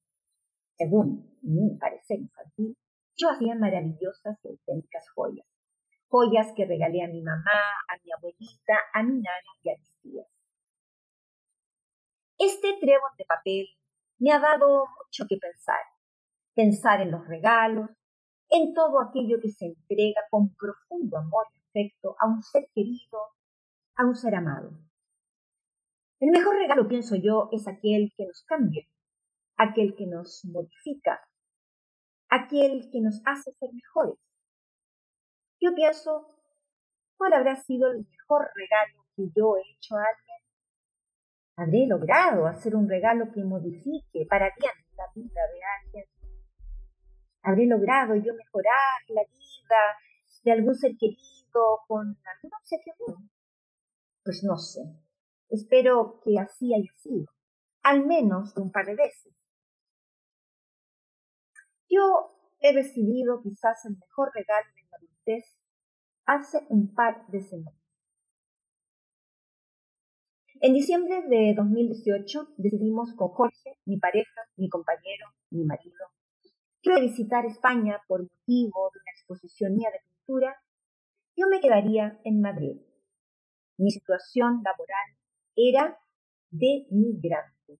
según 0.77 1.37
mi 1.41 1.77
parecer 1.77 2.19
infantil, 2.19 2.77
yo 3.15 3.29
hacía 3.29 3.55
maravillosas 3.55 4.37
y 4.43 4.49
auténticas 4.49 5.09
joyas. 5.15 5.45
Joyas 6.07 6.53
que 6.55 6.65
regalé 6.65 7.03
a 7.03 7.07
mi 7.07 7.21
mamá, 7.21 7.61
a 7.87 7.97
mi 8.03 8.11
abuelita, 8.11 8.77
a 8.93 9.03
mi 9.03 9.21
nana 9.21 9.51
y 9.63 9.69
a 9.69 9.77
mis 9.77 9.99
tías. 10.01 10.27
Este 12.37 12.77
trébol 12.79 13.11
de 13.17 13.25
papel 13.25 13.67
me 14.19 14.31
ha 14.31 14.39
dado 14.39 14.85
mucho 14.85 15.25
que 15.27 15.37
pensar. 15.37 15.79
Pensar 16.53 17.01
en 17.01 17.11
los 17.11 17.25
regalos, 17.27 17.89
en 18.49 18.73
todo 18.73 19.01
aquello 19.01 19.37
que 19.41 19.49
se 19.49 19.67
entrega 19.67 20.21
con 20.29 20.53
profundo 20.55 21.17
amor 21.17 21.47
afecto 21.71 22.15
a 22.19 22.27
un 22.27 22.41
ser 22.43 22.67
querido, 22.73 23.19
a 23.95 24.05
un 24.05 24.15
ser 24.15 24.35
amado. 24.35 24.71
El 26.19 26.31
mejor 26.31 26.55
regalo, 26.55 26.87
pienso 26.87 27.15
yo, 27.15 27.49
es 27.51 27.67
aquel 27.67 28.13
que 28.15 28.25
nos 28.25 28.43
cambia, 28.43 28.85
aquel 29.57 29.95
que 29.95 30.05
nos 30.05 30.45
modifica, 30.45 31.19
aquel 32.29 32.89
que 32.91 33.01
nos 33.01 33.21
hace 33.25 33.51
ser 33.53 33.69
mejores. 33.73 34.19
yo 35.59 35.73
pienso, 35.75 36.27
¿cuál 37.17 37.33
habrá 37.33 37.55
sido 37.55 37.91
el 37.91 37.99
mejor 37.99 38.49
regalo 38.55 39.05
que 39.15 39.23
yo 39.35 39.57
he 39.57 39.61
hecho 39.73 39.95
a 39.95 40.03
alguien? 40.03 40.31
¿Habré 41.57 41.87
logrado 41.87 42.47
hacer 42.47 42.75
un 42.75 42.89
regalo 42.89 43.31
que 43.31 43.43
modifique 43.43 44.25
para 44.27 44.51
bien 44.57 44.73
la 44.95 45.05
vida 45.13 45.41
de 45.53 45.59
alguien? 45.79 46.05
¿Habré 47.43 47.65
logrado 47.65 48.15
yo 48.15 48.33
mejorar 48.33 49.01
la 49.09 49.21
vida 49.23 49.77
de 50.43 50.51
algún 50.51 50.75
ser 50.75 50.95
querido 50.97 51.40
con 51.87 52.17
algún 52.25 52.51
obsequio 52.59 52.93
Pues 54.23 54.43
no 54.43 54.57
sé. 54.57 54.81
Espero 55.49 56.21
que 56.23 56.39
así 56.39 56.73
haya 56.73 56.93
sido, 56.97 57.25
al 57.83 58.05
menos 58.05 58.55
un 58.55 58.71
par 58.71 58.85
de 58.85 58.95
veces. 58.95 59.33
Yo 61.89 62.55
he 62.61 62.71
recibido 62.73 63.41
quizás 63.41 63.85
el 63.85 63.97
mejor 63.97 64.31
regalo 64.33 64.67
de 64.75 64.81
mi 64.81 64.89
adultez 64.93 65.57
hace 66.25 66.65
un 66.69 66.93
par 66.93 67.27
de 67.27 67.41
semanas. 67.41 67.81
En 70.61 70.73
diciembre 70.73 71.23
de 71.27 71.53
2018 71.55 72.53
decidimos 72.57 73.13
con 73.15 73.29
Jorge, 73.29 73.79
mi 73.85 73.97
pareja, 73.97 74.41
mi 74.57 74.69
compañero, 74.69 75.27
mi 75.49 75.65
marido, 75.65 76.11
que 76.81 77.01
visitar 77.01 77.45
España 77.45 77.99
por 78.07 78.21
motivo 78.21 78.91
de 78.93 78.99
una 78.99 79.11
exposición 79.11 79.75
mía 79.75 79.89
de 79.91 79.99
pintura, 80.07 80.55
yo 81.41 81.47
me 81.47 81.59
quedaría 81.59 82.19
en 82.23 82.39
Madrid. 82.39 82.79
Mi 83.77 83.89
situación 83.89 84.61
laboral 84.63 85.17
era 85.55 85.97
de 86.51 86.85
migrante 86.91 87.79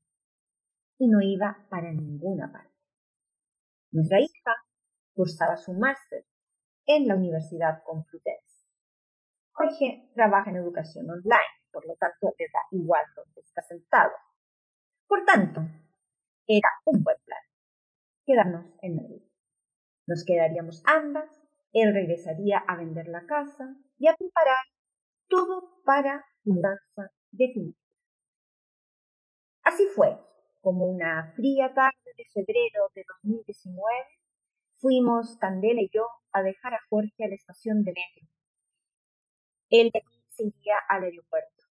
y 0.98 1.08
no 1.08 1.22
iba 1.22 1.68
para 1.70 1.92
ninguna 1.92 2.52
parte. 2.52 2.74
Nuestra 3.92 4.20
hija 4.20 4.56
cursaba 5.14 5.58
su 5.58 5.74
máster 5.74 6.26
en 6.88 7.08
la 7.08 7.16
Universidad 7.16 7.84
Complutense. 7.86 8.66
Jorge 9.52 10.10
trabaja 10.16 10.50
en 10.50 10.56
educación 10.56 11.08
online, 11.10 11.54
por 11.72 11.86
lo 11.86 11.96
tanto 11.98 12.34
le 12.40 12.46
da 12.46 12.62
igual 12.72 13.06
donde 13.16 13.42
está 13.42 13.62
sentado. 13.62 14.12
Por 15.08 15.24
tanto, 15.24 15.62
era 16.48 16.70
un 16.86 17.04
buen 17.04 17.18
plan 17.26 17.44
quedarnos 18.26 18.66
en 18.82 18.96
Madrid. 18.96 19.22
Nos 20.08 20.24
quedaríamos 20.26 20.82
ambas, 20.86 21.41
él 21.74 21.94
regresaría 21.94 22.60
a 22.60 22.76
vender 22.76 23.08
la 23.08 23.26
casa 23.26 23.76
y 23.98 24.08
a 24.08 24.16
preparar 24.16 24.66
todo 25.28 25.82
para 25.86 26.26
mudanza 26.44 27.12
definitiva. 27.32 27.80
Así 29.64 29.86
fue, 29.96 30.18
como 30.60 30.86
una 30.86 31.32
fría 31.36 31.74
tarde 31.74 32.12
de 32.18 32.26
febrero 32.34 32.90
de 32.94 33.06
2019, 33.24 33.84
fuimos 34.80 35.38
Candela 35.38 35.82
y 35.82 35.90
yo 35.94 36.08
a 36.34 36.42
dejar 36.42 36.74
a 36.74 36.82
Jorge 36.90 37.24
a 37.24 37.28
la 37.28 37.36
estación 37.36 37.84
de 37.84 37.92
metro. 37.92 38.28
Él 39.70 39.92
seguía 40.30 40.76
al 40.90 41.04
aeropuerto. 41.04 41.64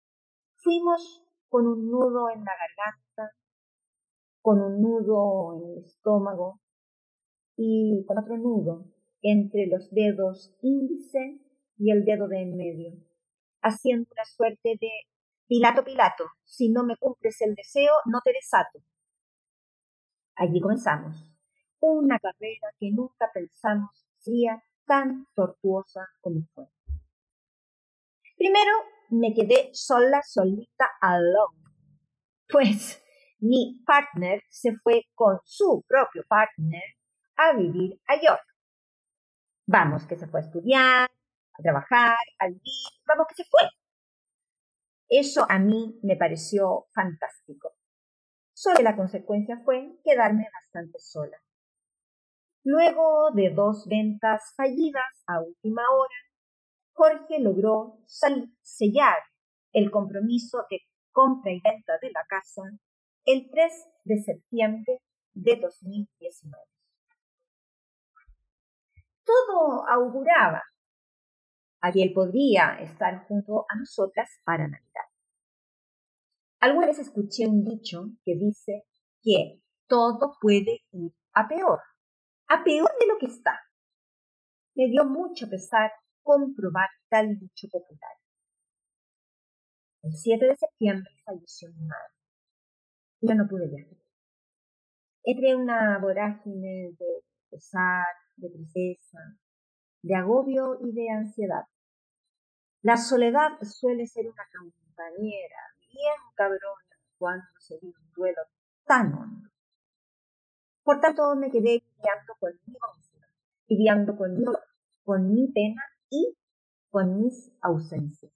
Fuimos 0.56 1.22
con 1.48 1.66
un 1.66 1.90
nudo 1.90 2.30
en 2.30 2.44
la 2.44 2.52
garganta, 2.52 3.34
con 4.40 4.60
un 4.62 4.80
nudo 4.80 5.56
en 5.56 5.72
el 5.72 5.84
estómago 5.84 6.60
y 7.56 8.04
con 8.06 8.18
otro 8.18 8.38
nudo 8.38 8.86
entre 9.22 9.66
los 9.66 9.90
dedos 9.90 10.54
índice 10.62 11.40
y 11.76 11.90
el 11.90 12.04
dedo 12.04 12.28
de 12.28 12.42
en 12.42 12.56
medio, 12.56 12.92
haciendo 13.62 14.08
una 14.12 14.24
suerte 14.24 14.76
de 14.80 14.90
Pilato, 15.46 15.82
Pilato, 15.82 16.24
si 16.44 16.70
no 16.70 16.84
me 16.84 16.96
cumples 16.96 17.40
el 17.40 17.54
deseo, 17.54 17.92
no 18.06 18.20
te 18.24 18.32
desato. 18.32 18.78
Allí 20.36 20.60
comenzamos, 20.60 21.30
una 21.80 22.18
carrera 22.18 22.68
que 22.78 22.90
nunca 22.92 23.30
pensamos 23.34 23.90
sería 24.18 24.62
tan 24.86 25.26
tortuosa 25.34 26.06
como 26.20 26.46
fue. 26.54 26.66
Primero 28.36 28.70
me 29.10 29.34
quedé 29.34 29.70
sola, 29.72 30.22
solita, 30.22 30.88
alone. 31.00 31.58
Pues 32.48 33.02
mi 33.40 33.82
partner 33.86 34.42
se 34.48 34.76
fue 34.82 35.04
con 35.14 35.38
su 35.44 35.84
propio 35.86 36.22
partner 36.28 36.82
a 37.36 37.56
vivir 37.56 38.00
a 38.06 38.20
York. 38.20 38.49
Vamos, 39.72 40.04
que 40.04 40.16
se 40.16 40.26
fue 40.26 40.40
a 40.40 40.42
estudiar, 40.42 41.04
a 41.04 41.62
trabajar, 41.62 42.18
a 42.40 42.48
vivir, 42.48 42.90
vamos, 43.06 43.24
que 43.28 43.36
se 43.36 43.44
fue. 43.44 43.60
Eso 45.08 45.46
a 45.48 45.60
mí 45.60 45.96
me 46.02 46.16
pareció 46.16 46.88
fantástico. 46.92 47.74
Solo 48.52 48.80
la 48.82 48.96
consecuencia 48.96 49.60
fue 49.64 49.96
quedarme 50.02 50.48
bastante 50.52 50.98
sola. 50.98 51.36
Luego 52.64 53.30
de 53.32 53.50
dos 53.50 53.86
ventas 53.86 54.42
fallidas 54.56 55.22
a 55.28 55.40
última 55.40 55.82
hora, 55.82 56.16
Jorge 56.92 57.38
logró 57.38 58.00
sellar 58.62 59.18
el 59.72 59.92
compromiso 59.92 60.66
de 60.68 60.80
compra 61.12 61.52
y 61.52 61.60
venta 61.60 61.92
de 62.02 62.10
la 62.10 62.24
casa 62.28 62.62
el 63.24 63.48
3 63.48 63.72
de 64.02 64.20
septiembre 64.20 65.00
de 65.32 65.56
2019. 65.60 66.69
Todo 69.30 69.86
auguraba 69.88 70.62
a 71.82 71.92
que 71.92 72.02
él 72.02 72.12
podría 72.12 72.78
estar 72.80 73.26
junto 73.26 73.64
a 73.68 73.76
nosotras 73.76 74.28
para 74.44 74.68
Navidad. 74.68 75.06
Alguna 76.60 76.88
vez 76.88 76.98
escuché 76.98 77.46
un 77.46 77.64
dicho 77.64 78.10
que 78.24 78.34
dice 78.34 78.84
que 79.22 79.60
todo 79.86 80.36
puede 80.40 80.80
ir 80.92 81.12
a 81.32 81.48
peor, 81.48 81.80
a 82.48 82.64
peor 82.64 82.90
de 82.98 83.06
lo 83.06 83.18
que 83.18 83.26
está. 83.26 83.58
Me 84.74 84.88
dio 84.88 85.04
mucho 85.04 85.48
pesar 85.48 85.92
comprobar 86.22 86.88
tal 87.08 87.38
dicho 87.38 87.68
popular. 87.70 88.16
El 90.02 90.12
7 90.12 90.46
de 90.46 90.56
septiembre 90.56 91.10
falleció 91.24 91.68
mi 91.70 91.86
madre 91.86 92.20
yo 93.20 93.34
no 93.34 93.46
pude 93.48 93.68
viajar. 93.68 93.96
Entré 95.22 95.50
en 95.50 95.60
una 95.60 95.98
vorágine 95.98 96.94
de 96.98 97.24
pesar, 97.50 98.06
de 98.40 98.50
tristeza, 98.50 99.18
de 100.02 100.14
agobio 100.14 100.78
y 100.80 100.92
de 100.92 101.10
ansiedad. 101.10 101.64
La 102.82 102.96
soledad 102.96 103.58
suele 103.62 104.06
ser 104.06 104.26
una 104.26 104.44
compañera 104.58 105.56
bien 105.80 106.16
cabrona 106.34 106.96
cuando 107.18 107.46
se 107.58 107.78
vive 107.80 107.98
un 107.98 108.12
duelo 108.12 108.40
tan 108.84 109.12
hondo. 109.12 109.50
Por 110.82 111.00
tanto, 111.00 111.36
me 111.36 111.50
quedé 111.50 111.82
lidiando 111.84 112.34
conmigo 112.38 112.86
misma, 112.96 113.26
lidiando 113.68 114.16
conmigo, 114.16 114.58
con 115.04 115.32
mi 115.32 115.48
pena 115.52 115.82
y 116.08 116.36
con 116.88 117.18
mis 117.18 117.52
ausencias. 117.60 118.32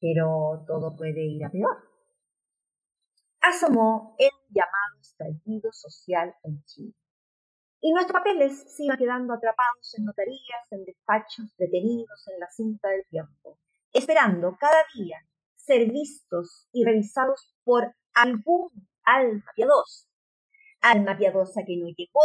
Pero 0.00 0.64
todo 0.66 0.96
puede 0.96 1.24
ir 1.24 1.44
a 1.44 1.50
peor 1.50 1.92
asomó 3.42 4.14
el 4.18 4.30
llamado 4.50 5.00
estallido 5.00 5.72
social 5.72 6.34
en 6.44 6.62
Chile. 6.64 6.94
Y 7.84 7.92
nuestros 7.92 8.20
papeles 8.20 8.64
se 8.72 8.84
iban 8.84 8.96
quedando 8.96 9.34
atrapados 9.34 9.92
en 9.98 10.04
notarías, 10.04 10.70
en 10.70 10.84
despachos, 10.84 11.52
detenidos 11.58 12.28
en 12.28 12.38
la 12.38 12.48
cinta 12.48 12.88
del 12.88 13.04
tiempo, 13.10 13.58
esperando 13.92 14.56
cada 14.58 14.84
día 14.94 15.18
ser 15.56 15.90
vistos 15.90 16.68
y 16.72 16.84
revisados 16.84 17.56
por 17.64 17.92
algún 18.14 18.70
alma 19.02 19.44
piadosa. 19.56 20.06
Alma 20.80 21.18
piadosa 21.18 21.62
que 21.66 21.76
no 21.76 21.88
llegó, 21.88 22.20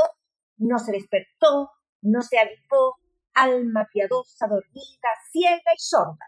no 0.58 0.78
se 0.78 0.92
despertó, 0.92 1.72
no 2.02 2.22
se 2.22 2.38
avivó, 2.38 2.98
alma 3.34 3.88
piadosa 3.92 4.46
dormida, 4.46 5.10
ciega 5.32 5.74
y 5.76 5.80
sorda. 5.80 6.28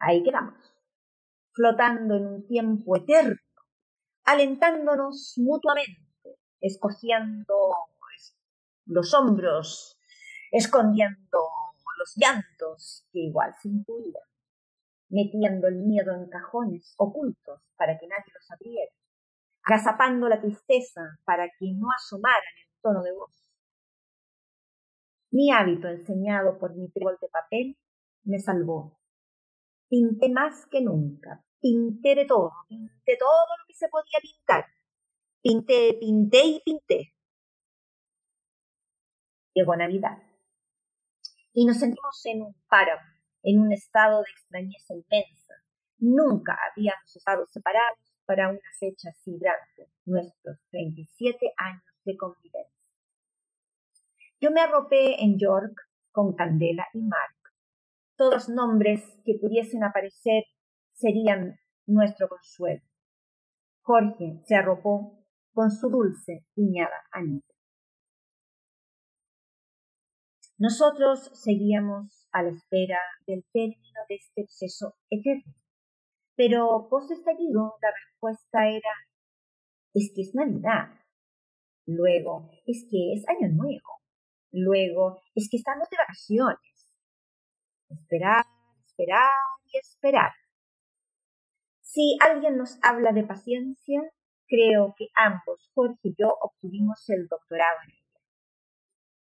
Ahí 0.00 0.22
quedamos 0.22 0.54
flotando 1.52 2.16
en 2.16 2.26
un 2.26 2.46
tiempo 2.46 2.94
eterno, 2.96 3.40
alentándonos 4.24 5.34
mutuamente, 5.38 6.11
escogiendo 6.62 7.54
los 8.86 9.12
hombros, 9.12 9.98
escondiendo 10.50 11.38
los 11.98 12.14
llantos 12.16 13.06
que 13.12 13.20
igual 13.20 13.54
se 13.60 13.68
intuían, 13.68 14.24
metiendo 15.10 15.68
el 15.68 15.76
miedo 15.76 16.14
en 16.14 16.30
cajones 16.30 16.94
ocultos 16.96 17.60
para 17.76 17.98
que 17.98 18.06
nadie 18.06 18.32
los 18.34 18.50
abriera, 18.50 18.92
agazapando 19.62 20.28
la 20.28 20.40
tristeza 20.40 21.18
para 21.24 21.48
que 21.58 21.72
no 21.74 21.88
asomara 21.94 22.42
en 22.56 22.62
el 22.62 22.80
tono 22.80 23.02
de 23.02 23.12
voz. 23.12 23.44
Mi 25.30 25.52
hábito 25.52 25.88
enseñado 25.88 26.58
por 26.58 26.74
mi 26.74 26.90
trébol 26.90 27.18
de 27.20 27.28
papel 27.28 27.78
me 28.24 28.38
salvó 28.38 28.98
Pinté 29.92 30.30
más 30.30 30.64
que 30.70 30.80
nunca. 30.80 31.44
Pinté 31.60 32.14
de 32.14 32.24
todo. 32.24 32.50
Pinté 32.66 33.18
todo 33.18 33.44
lo 33.58 33.66
que 33.68 33.74
se 33.74 33.90
podía 33.90 34.20
pintar. 34.22 34.64
Pinté, 35.42 35.94
pinté 35.98 36.44
y 36.44 36.60
pinté. 36.64 37.12
Llegó 39.54 39.74
Navidad. 39.74 40.22
Y 41.52 41.66
nos 41.66 41.78
sentimos 41.78 42.24
en 42.26 42.42
un 42.42 42.54
páramo, 42.68 43.02
en 43.42 43.58
un 43.58 43.72
estado 43.72 44.22
de 44.22 44.30
extrañeza 44.30 44.94
inmensa. 44.94 45.54
Nunca 45.98 46.56
habíamos 46.70 47.16
estado 47.16 47.44
separados 47.48 48.14
para 48.24 48.50
una 48.50 48.60
fecha 48.78 49.10
así 49.10 49.36
grande, 49.36 49.92
nuestros 50.04 50.58
27 50.70 51.52
años 51.56 51.82
de 52.04 52.16
convivencia. 52.16 52.86
Yo 54.40 54.52
me 54.52 54.60
arropé 54.60 55.22
en 55.24 55.38
York 55.40 55.74
con 56.12 56.34
Candela 56.34 56.86
y 56.94 57.00
Mark. 57.00 57.36
Todos 58.16 58.48
nombres 58.48 59.02
que 59.24 59.34
pudiesen 59.40 59.82
aparecer 59.82 60.44
serían 60.92 61.58
nuestro 61.86 62.28
consuelo. 62.28 62.82
Jorge 63.82 64.40
se 64.46 64.54
arropó 64.54 65.21
con 65.52 65.70
su 65.70 65.88
dulce 65.88 66.44
cuñada 66.54 67.06
Anita. 67.12 67.54
Nosotros 70.58 71.30
seguíamos 71.34 72.28
a 72.30 72.42
la 72.42 72.50
espera 72.50 72.98
del 73.26 73.44
término 73.52 74.00
de 74.08 74.14
este 74.14 74.44
proceso 74.44 74.94
eterno. 75.10 75.54
Pero 76.36 76.88
post 76.88 77.10
estallido 77.10 77.74
la 77.82 77.88
respuesta 77.90 78.68
era 78.68 78.90
es 79.94 80.12
que 80.14 80.22
es 80.22 80.34
Navidad. 80.34 80.88
Luego 81.86 82.50
es 82.66 82.86
que 82.90 83.14
es 83.14 83.28
Año 83.28 83.48
Nuevo. 83.52 84.00
Luego 84.52 85.20
es 85.34 85.48
que 85.50 85.56
estamos 85.56 85.88
de 85.90 85.96
vacaciones. 85.96 86.96
Esperar, 87.88 88.44
esperar 88.86 89.30
y 89.64 89.78
esperar. 89.78 90.30
Si 91.80 92.16
alguien 92.20 92.56
nos 92.56 92.78
habla 92.82 93.12
de 93.12 93.24
paciencia, 93.24 94.00
creo 94.52 94.94
que 94.98 95.08
ambos, 95.14 95.70
Jorge 95.74 95.98
y 96.02 96.14
yo, 96.18 96.36
obtuvimos 96.42 97.08
el 97.08 97.26
doctorado 97.26 97.78
en 97.84 97.90
ella. 97.90 98.20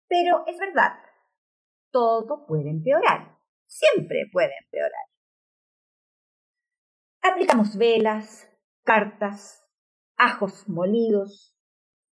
Pero 0.08 0.44
es 0.48 0.58
verdad, 0.58 0.94
todo 1.92 2.48
puede 2.48 2.72
empeorar. 2.72 3.38
Siempre 3.68 4.26
puede 4.32 4.54
empeorar. 4.64 5.06
Aplicamos 7.22 7.78
velas, 7.78 8.50
cartas, 8.84 9.64
ajos 10.18 10.68
molidos, 10.68 11.56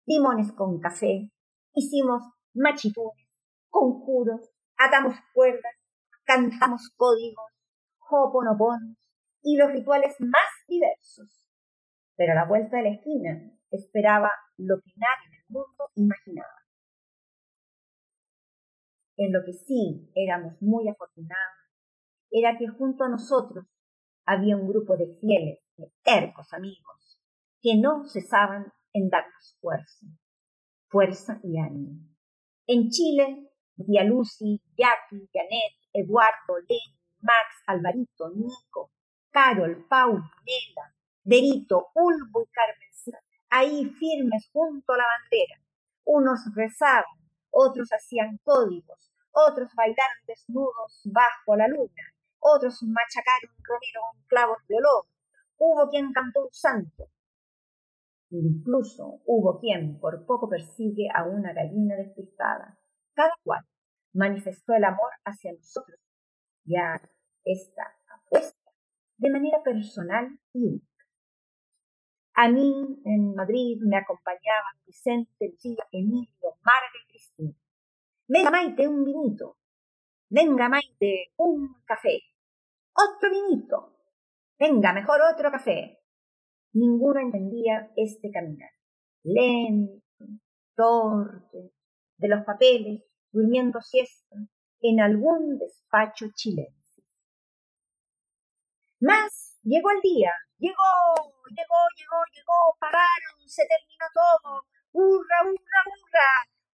limones 0.04 0.52
con 0.52 0.78
café, 0.78 1.30
hicimos 1.74 2.22
machitunes, 2.52 3.28
conjuros, 3.70 4.50
atamos 4.76 5.14
cuerdas, 5.32 5.74
cantamos 6.24 6.92
códigos, 6.96 7.50
hoponoponos 8.10 8.96
y 9.42 9.56
los 9.56 9.72
rituales 9.72 10.16
más 10.20 10.50
diversos. 10.68 11.39
Pero 12.20 12.32
a 12.32 12.34
la 12.34 12.44
vuelta 12.44 12.76
de 12.76 12.82
la 12.82 12.90
esquina 12.90 13.50
esperaba 13.70 14.30
lo 14.58 14.78
que 14.82 14.92
nadie 14.94 15.28
en 15.28 15.34
el 15.36 15.44
mundo 15.48 15.88
imaginaba. 15.94 16.52
En 19.16 19.32
lo 19.32 19.42
que 19.42 19.54
sí 19.54 20.12
éramos 20.14 20.60
muy 20.60 20.86
afortunados 20.86 21.56
era 22.30 22.58
que 22.58 22.68
junto 22.68 23.04
a 23.04 23.08
nosotros 23.08 23.64
había 24.26 24.58
un 24.58 24.68
grupo 24.68 24.98
de 24.98 25.16
fieles, 25.18 25.60
de 25.78 25.90
tercos 26.02 26.52
amigos, 26.52 27.18
que 27.62 27.78
no 27.78 28.06
cesaban 28.06 28.70
en 28.92 29.08
darnos 29.08 29.56
fuerza, 29.58 30.06
fuerza 30.88 31.40
y 31.42 31.58
ánimo. 31.58 32.06
En 32.66 32.90
Chile, 32.90 33.50
Día 33.76 34.04
Lucy, 34.04 34.60
Jackie, 34.76 35.26
Janet, 35.32 35.72
Eduardo, 35.94 36.58
Lenny, 36.68 37.00
Max, 37.20 37.62
Alvarito, 37.66 38.28
Nico, 38.28 38.92
Carol, 39.30 39.86
Paul, 39.88 40.20
Nela, 40.44 40.99
Derito, 41.22 41.88
Ulvo 41.94 42.42
y 42.42 42.46
Carmen, 42.46 42.90
ahí 43.50 43.84
firmes 43.98 44.48
junto 44.52 44.92
a 44.92 44.96
la 44.96 45.04
bandera. 45.04 45.60
Unos 46.04 46.40
rezaban, 46.54 47.04
otros 47.50 47.88
hacían 47.92 48.38
códigos, 48.42 49.12
otros 49.32 49.70
bailaron 49.74 50.24
desnudos 50.26 51.02
bajo 51.12 51.56
la 51.56 51.68
luna, 51.68 52.02
otros 52.38 52.82
machacaron 52.82 53.54
romero 53.62 54.00
con 54.12 54.22
clavos 54.26 54.58
de 54.68 54.76
olor. 54.76 55.06
Hubo 55.58 55.88
quien 55.90 56.12
cantó 56.12 56.44
un 56.44 56.52
santo. 56.52 57.10
Incluso 58.30 59.20
hubo 59.26 59.58
quien 59.58 59.98
por 60.00 60.24
poco 60.24 60.48
persigue 60.48 61.08
a 61.14 61.24
una 61.24 61.52
gallina 61.52 61.96
despistada. 61.96 62.78
Cada 63.12 63.34
cual 63.42 63.66
manifestó 64.14 64.72
el 64.74 64.84
amor 64.84 65.10
hacia 65.24 65.52
nosotros. 65.52 66.00
Ya 66.64 67.00
esta 67.44 67.82
apuesta 68.08 68.70
de 69.18 69.30
manera 69.30 69.62
personal 69.62 70.38
y 70.54 70.64
única. 70.66 70.89
A 72.34 72.48
mí 72.48 73.00
en 73.04 73.34
Madrid 73.34 73.78
me 73.82 73.96
acompañaban 73.96 74.80
Vicente, 74.86 75.48
Lucía, 75.50 75.84
Emilio, 75.92 76.56
Marga 76.62 76.98
y 77.04 77.10
Cristina. 77.10 77.54
Venga 78.28 78.50
Maite, 78.50 78.88
un 78.88 79.04
vinito. 79.04 79.58
Venga 80.28 80.68
Maite, 80.68 81.32
un 81.36 81.82
café. 81.84 82.20
Otro 82.94 83.30
vinito. 83.30 83.96
Venga, 84.58 84.92
mejor 84.92 85.20
otro 85.34 85.50
café. 85.50 85.98
Ninguno 86.72 87.20
entendía 87.20 87.90
este 87.96 88.30
caminar. 88.30 88.70
Lento, 89.24 90.02
torpe, 90.76 91.72
de 92.18 92.28
los 92.28 92.44
papeles, 92.44 93.02
durmiendo 93.32 93.80
siesta, 93.80 94.36
en 94.80 95.00
algún 95.00 95.58
despacho 95.58 96.26
chileno. 96.34 96.76
Más, 99.00 99.58
llegó 99.62 99.90
el 99.90 100.00
día, 100.02 100.30
llegó, 100.60 100.92
llegó, 101.48 101.80
llegó, 101.96 102.18
llegó, 102.32 102.76
pagaron, 102.78 103.36
se 103.46 103.62
terminó 103.66 104.06
todo. 104.14 104.64
¡Hurra, 104.92 105.42
hurra, 105.44 105.80
hurra! 105.86 106.30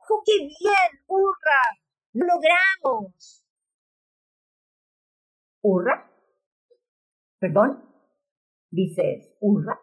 ¡Oh, 0.08 0.22
qué 0.24 0.38
bien! 0.38 1.04
¡Hurra! 1.06 1.60
¡Lo 2.12 2.26
logramos! 2.26 3.44
¿Hurra? 5.62 6.10
¿Perdón? 7.38 7.82
Dices, 8.70 9.36
¿hurra? 9.40 9.80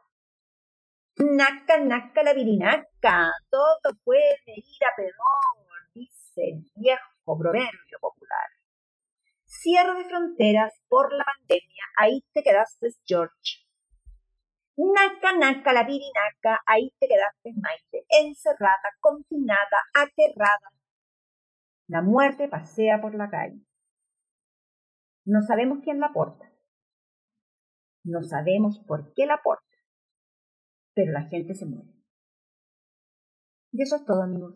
Naca, 1.18 1.78
naca, 1.80 2.24
la 2.24 2.34
virinaca, 2.34 3.32
todo 3.50 3.96
puede 4.04 4.34
ir 4.48 4.86
a 4.86 4.96
peor, 4.96 5.92
dice 5.94 6.42
el 6.42 6.72
viejo 6.76 7.38
proverbio 7.38 8.00
popular 8.02 8.50
cierre 9.63 9.98
de 9.98 10.10
fronteras 10.10 10.74
por 10.89 11.13
la 11.13 11.24
pandemia, 11.24 11.86
ahí 11.98 12.22
te 12.34 12.44
quedaste, 12.44 12.89
George. 13.06 13.63
Naca, 14.75 15.38
naca, 15.38 15.71
la 15.71 15.83
virinaca, 15.83 16.62
ahí 16.65 16.91
te 16.99 17.07
quedaste, 17.07 17.53
Maite, 17.62 18.05
encerrada, 18.09 18.89
confinada, 18.99 19.77
aterrada. 19.93 20.71
La 21.88 22.01
muerte 22.01 22.47
pasea 22.47 22.99
por 22.99 23.13
la 23.13 23.29
calle. 23.29 23.62
No 25.25 25.41
sabemos 25.41 25.79
quién 25.83 25.99
la 25.99 26.12
porta. 26.12 26.51
No 28.03 28.23
sabemos 28.23 28.79
por 28.79 29.13
qué 29.13 29.25
la 29.25 29.41
porta. 29.43 29.63
Pero 30.95 31.12
la 31.12 31.23
gente 31.23 31.53
se 31.53 31.65
muere. 31.65 31.89
Y 33.71 33.81
eso 33.81 33.95
es 33.97 34.05
todo, 34.05 34.23
amigos. 34.23 34.55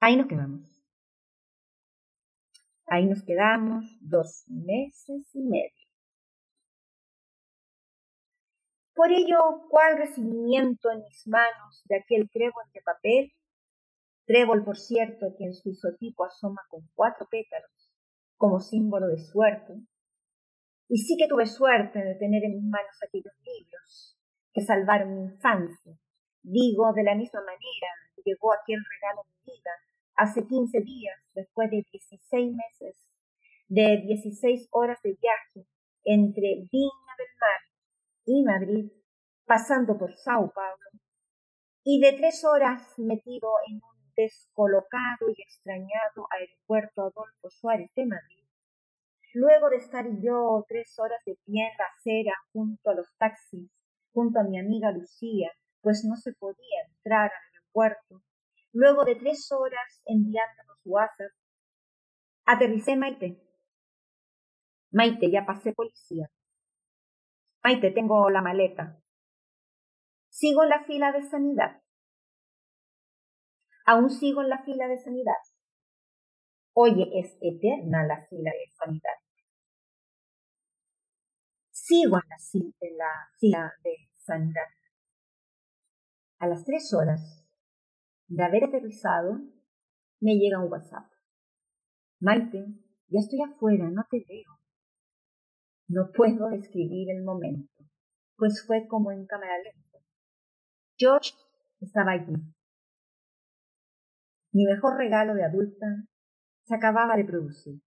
Ahí 0.00 0.16
nos 0.16 0.26
quedamos. 0.26 0.84
Ahí 2.86 3.06
nos 3.06 3.22
quedamos 3.22 3.98
dos 4.00 4.44
meses 4.48 5.30
y 5.34 5.42
medio. 5.42 5.81
Por 8.94 9.10
ello, 9.10 9.66
¿cuál 9.70 9.96
recibimiento 9.96 10.90
en 10.90 11.02
mis 11.04 11.26
manos 11.26 11.82
de 11.86 11.96
aquel 11.96 12.28
trébol 12.30 12.64
de 12.74 12.82
papel? 12.82 13.32
Trébol, 14.26 14.64
por 14.64 14.76
cierto, 14.76 15.34
que 15.36 15.44
en 15.44 15.54
su 15.54 15.70
isotipo 15.70 16.24
asoma 16.24 16.60
con 16.68 16.86
cuatro 16.94 17.26
pétalos, 17.30 17.90
como 18.36 18.60
símbolo 18.60 19.08
de 19.08 19.18
suerte. 19.18 19.74
Y 20.88 20.98
sí 20.98 21.16
que 21.16 21.26
tuve 21.26 21.46
suerte 21.46 22.00
de 22.00 22.16
tener 22.16 22.44
en 22.44 22.52
mis 22.52 22.64
manos 22.64 22.96
aquellos 23.02 23.32
libros 23.46 24.18
que 24.52 24.60
salvaron 24.60 25.14
mi 25.14 25.24
infancia. 25.24 25.96
Digo, 26.42 26.92
de 26.92 27.02
la 27.02 27.14
misma 27.14 27.40
manera 27.40 27.88
llegó 28.24 28.52
aquel 28.52 28.78
regalo 28.84 29.22
a 29.22 29.24
mi 29.24 29.52
vida 29.54 29.70
hace 30.16 30.46
15 30.46 30.80
días, 30.82 31.18
después 31.34 31.70
de 31.70 31.86
16 31.90 32.54
meses, 32.54 32.96
de 33.68 34.02
16 34.04 34.68
horas 34.70 35.00
de 35.02 35.16
viaje 35.20 35.66
entre 36.04 36.66
Viña 36.70 37.14
del 37.16 37.28
Mar 37.40 37.71
y 38.24 38.44
Madrid, 38.44 38.90
pasando 39.46 39.98
por 39.98 40.14
Sao 40.16 40.52
Paulo, 40.52 40.90
y 41.84 42.00
de 42.00 42.12
tres 42.12 42.44
horas 42.44 42.82
metido 42.98 43.48
en 43.68 43.76
un 43.76 44.12
descolocado 44.16 45.28
y 45.36 45.42
extrañado 45.42 46.28
aeropuerto 46.30 47.02
Adolfo 47.02 47.50
Suárez 47.50 47.90
de 47.96 48.06
Madrid, 48.06 48.44
luego 49.34 49.70
de 49.70 49.76
estar 49.76 50.06
yo 50.20 50.64
tres 50.68 50.98
horas 50.98 51.20
de 51.26 51.36
pie 51.44 51.62
en 51.62 51.76
la 51.78 51.84
acera 51.96 52.34
junto 52.52 52.90
a 52.90 52.94
los 52.94 53.08
taxis, 53.18 53.70
junto 54.12 54.40
a 54.40 54.44
mi 54.44 54.58
amiga 54.58 54.92
Lucía, 54.92 55.50
pues 55.80 56.04
no 56.04 56.16
se 56.16 56.32
podía 56.34 56.86
entrar 56.86 57.30
al 57.32 57.54
aeropuerto, 57.54 58.22
Luego 58.74 59.04
de 59.04 59.16
tres 59.16 59.52
horas 59.52 60.00
enviándonos 60.06 60.78
WhatsApp, 60.86 61.30
aterricé 62.46 62.96
Maite. 62.96 63.38
Maite, 64.90 65.30
ya 65.30 65.44
pasé 65.44 65.74
policía. 65.74 66.30
Maite, 67.64 67.92
tengo 67.92 68.28
la 68.28 68.42
maleta. 68.42 68.98
Sigo 70.28 70.64
en 70.64 70.70
la 70.70 70.84
fila 70.84 71.12
de 71.12 71.22
sanidad. 71.22 71.82
Aún 73.86 74.10
sigo 74.10 74.42
en 74.42 74.48
la 74.48 74.62
fila 74.64 74.88
de 74.88 74.98
sanidad. 74.98 75.36
Oye, 76.74 77.08
es 77.14 77.36
eterna 77.40 78.04
la 78.04 78.26
fila 78.26 78.50
de 78.50 78.72
sanidad. 78.72 79.18
Sigo 81.70 82.16
en 82.16 82.96
la, 82.96 83.28
fila 83.38 83.72
de 83.84 84.08
sanidad. 84.14 84.68
A 86.38 86.46
las 86.46 86.64
tres 86.64 86.92
horas 86.94 87.46
de 88.26 88.42
haber 88.42 88.64
aterrizado, 88.64 89.40
me 90.20 90.36
llega 90.36 90.60
un 90.60 90.72
WhatsApp. 90.72 91.10
Maite, 92.20 92.64
ya 93.08 93.20
estoy 93.20 93.42
afuera, 93.42 93.90
no 93.90 94.06
te 94.10 94.24
veo. 94.28 94.61
No 95.92 96.10
puedo 96.10 96.48
describir 96.48 97.10
el 97.10 97.22
momento, 97.22 97.84
pues 98.38 98.64
fue 98.66 98.88
como 98.88 99.12
en 99.12 99.26
cámara 99.26 99.58
lenta. 99.58 99.98
George 100.96 101.34
estaba 101.82 102.12
allí. 102.12 102.32
Mi 104.52 104.64
mejor 104.64 104.96
regalo 104.96 105.34
de 105.34 105.44
adulta 105.44 105.86
se 106.64 106.74
acababa 106.74 107.14
de 107.14 107.26
producir. 107.26 107.82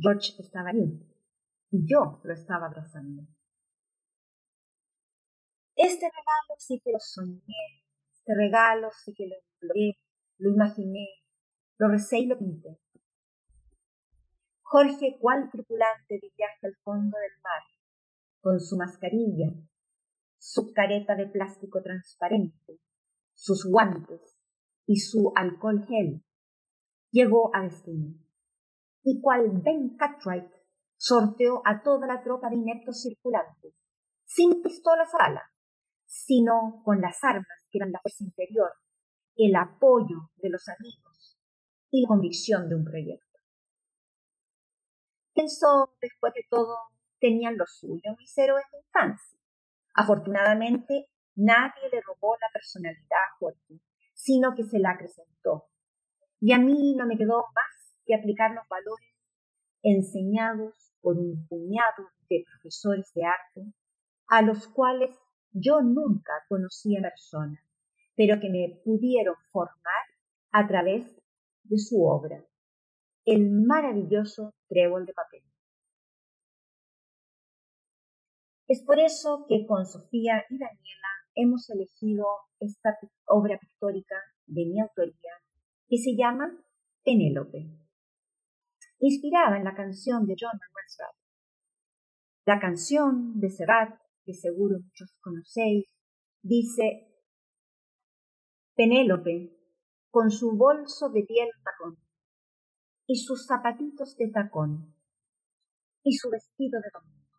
George 0.00 0.32
estaba 0.38 0.70
allí 0.70 0.98
y 1.72 1.86
yo 1.86 2.22
lo 2.24 2.32
estaba 2.32 2.68
abrazando. 2.68 3.24
Este 5.76 6.06
regalo 6.06 6.54
sí 6.56 6.80
que 6.82 6.92
lo 6.92 7.00
soñé, 7.00 7.82
este 8.14 8.34
regalo 8.34 8.88
sí 9.04 9.12
que 9.12 9.26
lo 9.26 9.34
imploré, 9.36 9.98
lo 10.38 10.50
imaginé, 10.50 11.06
lo 11.76 11.88
recé 11.88 12.20
y 12.20 12.26
lo 12.28 12.38
pinté. 12.38 12.78
Jorge, 14.72 15.18
cual 15.20 15.50
tripulante 15.50 16.14
de 16.14 16.32
viaje 16.34 16.66
al 16.66 16.74
fondo 16.82 17.18
del 17.18 17.42
mar, 17.42 17.62
con 18.40 18.58
su 18.58 18.78
mascarilla, 18.78 19.52
su 20.38 20.72
careta 20.72 21.14
de 21.14 21.26
plástico 21.26 21.82
transparente, 21.82 22.78
sus 23.34 23.66
guantes 23.70 24.34
y 24.86 24.96
su 24.96 25.30
alcohol 25.36 25.84
gel, 25.86 26.24
llegó 27.10 27.54
a 27.54 27.64
destino. 27.64 28.14
Y 29.04 29.20
cual 29.20 29.60
Ben 29.62 29.94
Cartwright 29.98 30.50
sorteó 30.96 31.60
a 31.66 31.82
toda 31.82 32.06
la 32.06 32.22
tropa 32.22 32.48
de 32.48 32.56
ineptos 32.56 33.02
circulantes, 33.02 33.74
sin 34.24 34.62
pistolas 34.62 35.10
a 35.20 35.26
ala, 35.26 35.42
sino 36.06 36.80
con 36.82 37.02
las 37.02 37.22
armas 37.22 37.68
que 37.70 37.76
eran 37.76 37.92
la 37.92 38.00
fuerza 38.00 38.24
interior, 38.24 38.72
el 39.36 39.54
apoyo 39.54 40.30
de 40.36 40.48
los 40.48 40.66
amigos 40.66 41.38
y 41.90 42.00
la 42.00 42.08
convicción 42.08 42.70
de 42.70 42.76
un 42.76 42.84
proyecto. 42.84 43.31
Pensó, 45.34 45.94
después 46.00 46.34
de 46.34 46.44
todo, 46.50 46.76
tenían 47.20 47.56
lo 47.56 47.64
suyo 47.66 48.14
mis 48.18 48.36
héroes 48.36 48.64
de 48.72 48.78
infancia. 48.78 49.38
Afortunadamente, 49.94 51.08
nadie 51.36 51.88
le 51.90 52.00
robó 52.02 52.36
la 52.40 52.48
personalidad 52.52 53.18
a 53.30 53.36
Jorge, 53.38 53.80
sino 54.14 54.54
que 54.54 54.64
se 54.64 54.78
la 54.78 54.90
acrecentó. 54.90 55.68
Y 56.40 56.52
a 56.52 56.58
mí 56.58 56.94
no 56.96 57.06
me 57.06 57.16
quedó 57.16 57.44
más 57.54 57.96
que 58.04 58.14
aplicar 58.14 58.52
los 58.52 58.66
valores 58.68 59.08
enseñados 59.82 60.74
por 61.00 61.16
un 61.16 61.46
puñado 61.46 62.10
de 62.28 62.44
profesores 62.50 63.12
de 63.14 63.24
arte, 63.24 63.72
a 64.28 64.42
los 64.42 64.68
cuales 64.68 65.16
yo 65.52 65.82
nunca 65.82 66.32
conocí 66.48 66.96
en 66.96 67.02
persona, 67.02 67.62
pero 68.16 68.40
que 68.40 68.48
me 68.48 68.80
pudieron 68.84 69.36
formar 69.50 70.04
a 70.52 70.66
través 70.66 71.04
de 71.64 71.78
su 71.78 72.04
obra, 72.04 72.44
el 73.24 73.50
maravilloso 73.50 74.54
de 74.72 75.12
papel. 75.12 75.42
Es 78.68 78.82
por 78.84 78.98
eso 78.98 79.44
que 79.48 79.66
con 79.66 79.84
Sofía 79.84 80.44
y 80.48 80.58
Daniela 80.58 81.08
hemos 81.34 81.68
elegido 81.68 82.26
esta 82.58 82.98
obra 83.26 83.58
pictórica 83.58 84.16
de 84.46 84.64
mi 84.66 84.80
autoría 84.80 85.32
que 85.88 85.98
se 85.98 86.16
llama 86.16 86.58
Penélope, 87.04 87.68
inspirada 89.00 89.58
en 89.58 89.64
la 89.64 89.74
canción 89.74 90.26
de 90.26 90.36
John 90.40 90.58
Manuel 90.58 91.16
La 92.46 92.60
canción 92.60 93.38
de 93.40 93.50
Serrat 93.50 94.02
que 94.24 94.34
seguro 94.34 94.78
muchos 94.78 95.12
conocéis, 95.20 95.86
dice 96.42 97.08
Penélope, 98.74 99.58
con 100.10 100.30
su 100.30 100.56
bolso 100.56 101.10
de 101.10 101.24
piel 101.24 101.48
tacón, 101.64 101.98
y 103.12 103.16
sus 103.16 103.44
zapatitos 103.46 104.16
de 104.16 104.28
tacón, 104.28 104.94
y 106.02 106.12
su 106.16 106.30
vestido 106.30 106.80
de 106.80 106.88
domingo. 106.94 107.36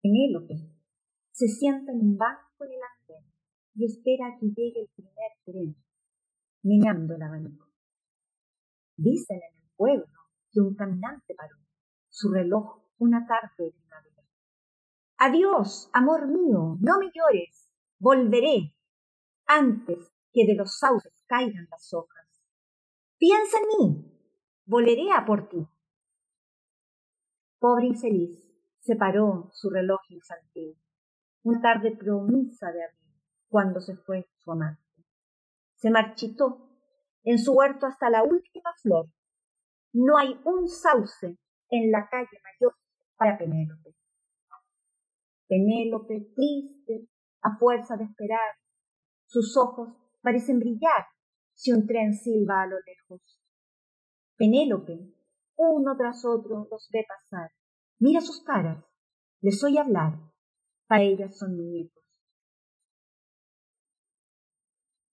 Penélope 0.00 0.54
se 1.32 1.46
sienta 1.48 1.92
en 1.92 2.00
un 2.00 2.16
banco 2.16 2.64
en 2.64 2.72
el 2.72 2.80
andén 2.80 3.30
y 3.74 3.84
espera 3.84 4.28
a 4.28 4.38
que 4.38 4.46
llegue 4.46 4.80
el 4.80 4.88
primer 4.96 5.32
tren, 5.44 5.76
meñando 6.62 7.14
el 7.14 7.22
abanico. 7.24 7.66
Dicen 8.96 9.36
en 9.36 9.62
el 9.62 9.70
pueblo 9.76 10.18
que 10.50 10.60
un 10.60 10.74
caminante 10.74 11.34
paró 11.34 11.56
su 12.08 12.32
reloj 12.32 12.84
una 12.96 13.26
tarde 13.26 13.64
de 13.64 13.72
primavera 13.72 14.22
Adiós, 15.18 15.90
amor 15.92 16.26
mío, 16.26 16.78
no 16.80 16.98
me 16.98 17.10
llores, 17.12 17.70
volveré 17.98 18.74
antes 19.46 20.10
que 20.32 20.46
de 20.46 20.54
los 20.54 20.78
sauces 20.78 21.22
caigan 21.26 21.68
las 21.70 21.92
hojas. 21.92 22.25
Piensa 23.28 23.56
en 23.58 23.66
mí, 23.66 24.04
volveré 24.66 25.10
a 25.10 25.24
por 25.24 25.48
ti. 25.48 25.58
Pobre 27.58 27.86
infeliz, 27.86 28.38
se 28.78 28.94
paró 28.94 29.50
su 29.52 29.68
reloj 29.68 29.98
infantil, 30.10 30.80
una 31.42 31.60
tarde 31.60 31.96
promisa 31.96 32.70
de 32.70 32.84
abril, 32.84 33.20
cuando 33.48 33.80
se 33.80 33.96
fue 33.96 34.28
su 34.36 34.52
amante. 34.52 34.80
Se 35.74 35.90
marchitó 35.90 36.70
en 37.24 37.40
su 37.40 37.54
huerto 37.54 37.86
hasta 37.86 38.10
la 38.10 38.22
última 38.22 38.72
flor. 38.80 39.06
No 39.92 40.18
hay 40.18 40.40
un 40.44 40.68
sauce 40.68 41.36
en 41.70 41.90
la 41.90 42.08
calle 42.08 42.38
mayor 42.44 42.76
para 43.16 43.36
Penélope. 43.38 43.96
Penélope, 45.48 46.30
triste, 46.32 47.08
a 47.42 47.58
fuerza 47.58 47.96
de 47.96 48.04
esperar. 48.04 48.54
Sus 49.24 49.56
ojos 49.56 49.88
parecen 50.22 50.60
brillar 50.60 51.06
si 51.56 51.72
un 51.72 51.86
tren 51.86 52.14
silba 52.14 52.62
a 52.62 52.66
lo 52.66 52.76
lejos. 52.86 53.20
Penélope, 54.36 55.12
uno 55.56 55.96
tras 55.96 56.24
otro, 56.24 56.68
los 56.70 56.88
ve 56.92 57.04
pasar. 57.08 57.50
Mira 57.98 58.20
sus 58.20 58.44
caras, 58.44 58.84
les 59.40 59.62
oye 59.64 59.80
hablar. 59.80 60.12
Para 60.86 61.02
ellas 61.02 61.36
son 61.36 61.56
nietos. 61.56 62.04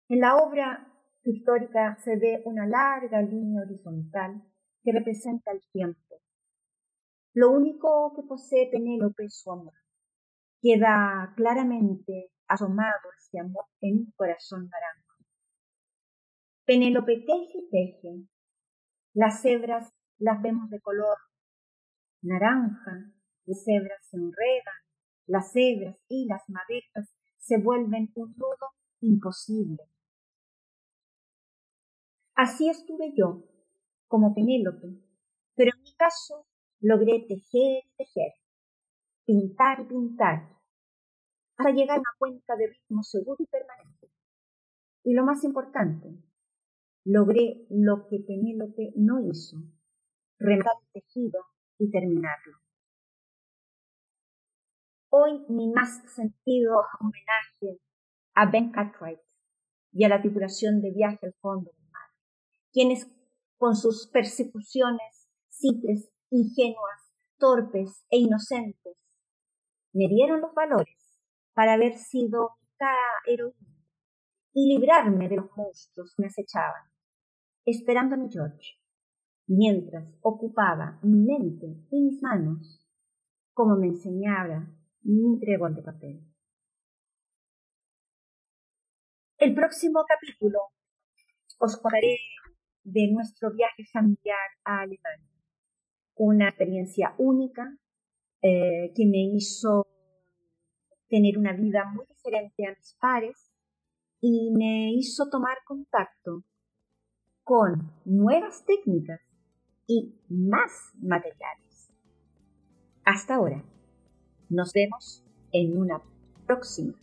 En 0.10 0.20
la 0.20 0.36
obra 0.36 0.88
pictórica 1.24 1.98
se 2.04 2.16
ve 2.18 2.44
una 2.46 2.68
larga 2.68 3.24
línea 3.24 3.64
horizontal 3.64 4.44
que 4.84 4.92
representa 4.92 5.52
el 5.52 5.62
tiempo. 5.72 6.22
Lo 7.34 7.50
único 7.50 8.14
que 8.16 8.22
posee 8.22 8.70
Penélope 8.70 9.26
es 9.26 9.42
su 9.42 9.52
amor 9.52 9.74
queda 10.64 11.34
claramente 11.36 12.32
asomado 12.48 13.10
este 13.18 13.38
amor 13.38 13.66
en 13.82 13.98
un 13.98 14.14
corazón 14.16 14.70
naranjo. 14.70 15.03
Penélope 16.66 17.26
teje 17.28 17.60
teje. 17.70 18.28
Las 19.14 19.42
cebras 19.42 19.92
las 20.18 20.42
vemos 20.42 20.70
de 20.70 20.80
color 20.80 21.18
naranja, 22.22 23.12
las 23.46 23.64
cebras 23.66 24.00
se 24.10 24.16
enredan, 24.16 24.82
las 25.28 25.52
cebras 25.52 25.98
y 26.08 26.26
las 26.26 26.42
madejas 26.48 27.14
se 27.38 27.58
vuelven 27.58 28.12
un 28.16 28.34
nudo 28.38 28.70
imposible. 29.02 29.84
Así 32.36 32.70
estuve 32.70 33.14
yo, 33.14 33.44
como 34.08 34.34
Penélope, 34.34 34.88
pero 35.56 35.72
en 35.76 35.84
mi 35.84 35.94
caso 35.96 36.48
logré 36.80 37.26
tejer 37.28 37.84
tejer, 37.98 38.32
pintar 39.26 39.86
pintar, 39.88 40.50
para 41.56 41.72
llegar 41.72 41.98
a 41.98 42.00
una 42.00 42.10
cuenta 42.18 42.56
de 42.56 42.68
ritmo 42.68 43.04
seguro 43.04 43.38
y 43.40 43.48
permanente. 43.48 44.10
Y 45.04 45.14
lo 45.14 45.26
más 45.26 45.44
importante, 45.44 46.08
logré 47.06 47.66
lo 47.70 48.08
que 48.08 48.20
Penélope 48.20 48.94
no 48.96 49.20
hizo, 49.20 49.58
rematar 50.40 50.74
el 50.82 51.02
tejido 51.02 51.40
y 51.78 51.92
terminarlo. 51.92 52.58
Hoy 55.10 55.46
mi 55.50 55.70
más 55.72 56.02
sentido 56.14 56.82
homenaje 57.00 57.82
a 58.36 58.50
Ben 58.50 58.72
Cartwright 58.72 59.20
y 59.92 60.06
a 60.06 60.10
la 60.10 60.22
tripulación 60.22 60.82
de 60.82 60.92
viaje 60.92 61.26
al 61.28 61.34
fondo 61.34 61.72
del 61.72 61.90
mar, 61.92 62.10
quienes 62.72 63.08
con 63.58 63.76
sus 63.76 64.08
persecuciones 64.08 65.30
simples, 65.50 66.10
ingenuas, 66.32 67.14
torpes 67.38 68.06
e 68.10 68.18
inocentes 68.18 68.98
me 69.94 70.08
dieron 70.08 70.42
los 70.42 70.54
valores 70.54 70.98
para 71.54 71.74
haber 71.74 71.94
sido 71.98 72.58
mitad 72.62 72.96
heroína 73.28 73.74
y 74.54 74.74
librarme 74.74 75.30
de 75.30 75.36
los 75.36 75.56
monstruos 75.56 76.14
que 76.16 76.24
me 76.24 76.28
acechaban, 76.28 76.93
mi 77.66 78.30
George, 78.30 78.78
mientras 79.48 80.06
ocupaba 80.22 81.00
mi 81.04 81.20
mente 81.20 81.66
y 81.92 82.02
mis 82.02 82.22
manos 82.22 82.86
como 83.54 83.76
me 83.76 83.88
enseñaba 83.88 84.68
mi 85.04 85.40
trébol 85.40 85.76
de 85.76 85.84
papel. 85.84 86.22
El 89.38 89.54
próximo 89.54 90.04
capítulo 90.08 90.60
os 91.60 91.78
contaré 91.78 92.18
de 92.84 93.12
nuestro 93.12 93.52
viaje 93.52 93.84
familiar 93.92 94.50
a 94.66 94.82
Alemania, 94.82 95.32
una 96.16 96.50
experiencia 96.50 97.16
única 97.18 97.78
eh, 98.42 98.92
que 98.96 99.06
me 99.06 99.24
hizo 99.36 99.86
tener 101.08 101.38
una 101.38 101.54
vida 101.54 101.86
muy 101.94 102.06
diferente 102.08 102.66
a 102.66 102.72
mis 102.72 102.98
pares 103.00 103.54
y 104.20 104.52
me 104.52 104.94
hizo 104.94 105.30
tomar 105.30 105.58
contacto 105.66 106.44
con 107.44 107.92
nuevas 108.06 108.64
técnicas 108.66 109.20
y 109.88 110.16
más 110.30 110.72
materiales. 111.02 111.92
Hasta 113.06 113.36
ahora, 113.36 113.64
nos 114.50 114.72
vemos 114.74 115.24
en 115.52 115.78
una 115.78 116.02
próxima 116.46 116.94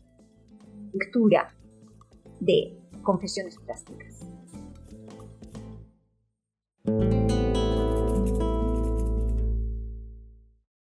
lectura 0.92 1.54
de 2.40 2.78
Confesiones 3.02 3.58
Plásticas. 3.58 4.26